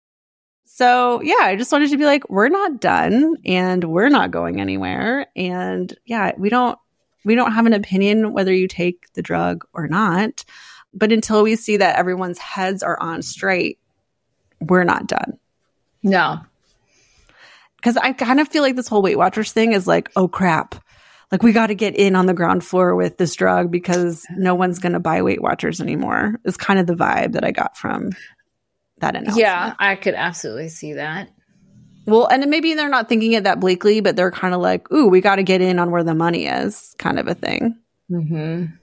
So 0.74 1.20
yeah, 1.20 1.36
I 1.42 1.56
just 1.56 1.70
wanted 1.70 1.90
to 1.90 1.98
be 1.98 2.06
like, 2.06 2.30
we're 2.30 2.48
not 2.48 2.80
done 2.80 3.36
and 3.44 3.84
we're 3.84 4.08
not 4.08 4.30
going 4.30 4.58
anywhere. 4.58 5.26
And 5.36 5.94
yeah, 6.06 6.32
we 6.38 6.48
don't 6.48 6.78
we 7.26 7.34
don't 7.34 7.52
have 7.52 7.66
an 7.66 7.74
opinion 7.74 8.32
whether 8.32 8.54
you 8.54 8.68
take 8.68 9.12
the 9.12 9.20
drug 9.20 9.66
or 9.74 9.86
not. 9.86 10.46
But 10.94 11.12
until 11.12 11.42
we 11.42 11.56
see 11.56 11.76
that 11.76 11.96
everyone's 11.96 12.38
heads 12.38 12.82
are 12.82 12.98
on 12.98 13.20
straight, 13.20 13.80
we're 14.60 14.84
not 14.84 15.06
done. 15.06 15.38
No. 16.02 16.40
Because 17.76 17.98
I 17.98 18.14
kind 18.14 18.40
of 18.40 18.48
feel 18.48 18.62
like 18.62 18.74
this 18.74 18.88
whole 18.88 19.02
Weight 19.02 19.18
Watchers 19.18 19.52
thing 19.52 19.74
is 19.74 19.86
like, 19.86 20.10
oh 20.16 20.26
crap. 20.26 20.82
Like 21.30 21.42
we 21.42 21.52
got 21.52 21.66
to 21.66 21.74
get 21.74 21.96
in 21.96 22.16
on 22.16 22.24
the 22.24 22.32
ground 22.32 22.64
floor 22.64 22.96
with 22.96 23.18
this 23.18 23.34
drug 23.34 23.70
because 23.70 24.24
no 24.38 24.54
one's 24.54 24.78
going 24.78 24.94
to 24.94 25.00
buy 25.00 25.20
Weight 25.20 25.42
Watchers 25.42 25.82
anymore. 25.82 26.40
Is 26.46 26.56
kind 26.56 26.80
of 26.80 26.86
the 26.86 26.94
vibe 26.94 27.32
that 27.32 27.44
I 27.44 27.50
got 27.50 27.76
from 27.76 28.12
that 29.02 29.14
announcement. 29.14 29.38
Yeah, 29.38 29.74
I 29.78 29.94
could 29.96 30.14
absolutely 30.14 30.70
see 30.70 30.94
that. 30.94 31.28
Well, 32.06 32.26
and 32.26 32.48
maybe 32.50 32.74
they're 32.74 32.88
not 32.88 33.08
thinking 33.08 33.32
it 33.32 33.44
that 33.44 33.60
bleakly, 33.60 34.00
but 34.00 34.16
they're 34.16 34.32
kind 34.32 34.54
of 34.54 34.60
like, 34.60 34.90
ooh, 34.92 35.08
we 35.08 35.20
got 35.20 35.36
to 35.36 35.42
get 35.42 35.60
in 35.60 35.78
on 35.78 35.90
where 35.90 36.02
the 36.02 36.14
money 36.14 36.46
is, 36.46 36.94
kind 36.98 37.18
of 37.18 37.28
a 37.28 37.34
thing. 37.34 37.78
Mm-hmm. 38.10 38.74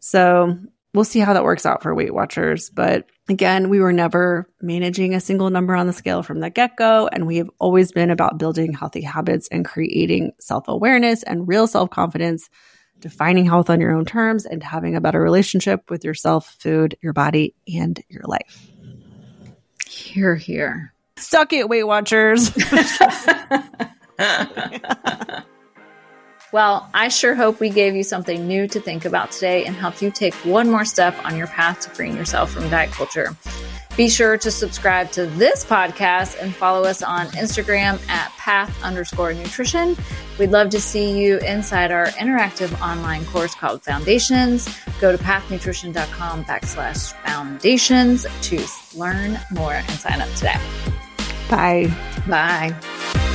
So 0.00 0.58
we'll 0.92 1.04
see 1.04 1.20
how 1.20 1.32
that 1.32 1.44
works 1.44 1.64
out 1.64 1.82
for 1.82 1.94
Weight 1.94 2.12
Watchers. 2.12 2.68
But 2.70 3.06
again, 3.28 3.70
we 3.70 3.80
were 3.80 3.92
never 3.92 4.50
managing 4.60 5.14
a 5.14 5.20
single 5.20 5.50
number 5.50 5.74
on 5.74 5.86
the 5.86 5.92
scale 5.92 6.22
from 6.22 6.40
the 6.40 6.50
get 6.50 6.76
go. 6.76 7.08
And 7.08 7.26
we 7.26 7.38
have 7.38 7.50
always 7.58 7.92
been 7.92 8.10
about 8.10 8.38
building 8.38 8.72
healthy 8.72 9.02
habits 9.02 9.48
and 9.48 9.64
creating 9.64 10.32
self 10.38 10.68
awareness 10.68 11.22
and 11.22 11.48
real 11.48 11.66
self 11.66 11.88
confidence, 11.88 12.50
defining 12.98 13.46
health 13.46 13.70
on 13.70 13.80
your 13.80 13.92
own 13.92 14.04
terms, 14.04 14.44
and 14.44 14.62
having 14.62 14.94
a 14.94 15.00
better 15.00 15.20
relationship 15.20 15.90
with 15.90 16.04
yourself, 16.04 16.54
food, 16.58 16.98
your 17.02 17.14
body, 17.14 17.54
and 17.66 18.02
your 18.08 18.24
life. 18.26 18.75
Here, 19.96 20.36
here. 20.36 20.92
Suck 21.16 21.52
it, 21.52 21.68
Weight 21.68 21.84
Watchers. 21.84 22.52
Well, 26.52 26.88
I 26.94 27.08
sure 27.08 27.34
hope 27.34 27.60
we 27.60 27.68
gave 27.68 27.94
you 27.94 28.02
something 28.02 28.48
new 28.48 28.66
to 28.68 28.80
think 28.80 29.04
about 29.04 29.30
today 29.30 29.66
and 29.66 29.76
helped 29.76 30.00
you 30.00 30.10
take 30.10 30.32
one 30.36 30.70
more 30.70 30.86
step 30.86 31.14
on 31.22 31.36
your 31.36 31.48
path 31.48 31.80
to 31.80 31.90
freeing 31.90 32.16
yourself 32.16 32.52
from 32.52 32.70
diet 32.70 32.92
culture. 32.92 33.36
Be 33.96 34.10
sure 34.10 34.36
to 34.36 34.50
subscribe 34.50 35.10
to 35.12 35.26
this 35.26 35.64
podcast 35.64 36.40
and 36.40 36.54
follow 36.54 36.84
us 36.84 37.02
on 37.02 37.28
Instagram 37.28 38.06
at 38.08 38.30
path 38.32 38.82
underscore 38.82 39.32
nutrition. 39.32 39.96
We'd 40.38 40.50
love 40.50 40.68
to 40.70 40.80
see 40.80 41.18
you 41.18 41.38
inside 41.38 41.90
our 41.90 42.06
interactive 42.08 42.78
online 42.80 43.24
course 43.24 43.54
called 43.54 43.82
Foundations. 43.82 44.68
Go 45.00 45.12
to 45.12 45.18
pathnutrition.com 45.18 46.44
backslash 46.44 47.12
foundations 47.24 48.26
to 48.42 48.64
learn 48.94 49.38
more 49.50 49.72
and 49.72 49.90
sign 49.90 50.20
up 50.20 50.28
today. 50.34 50.60
Bye. 51.48 51.90
Bye. 52.28 53.32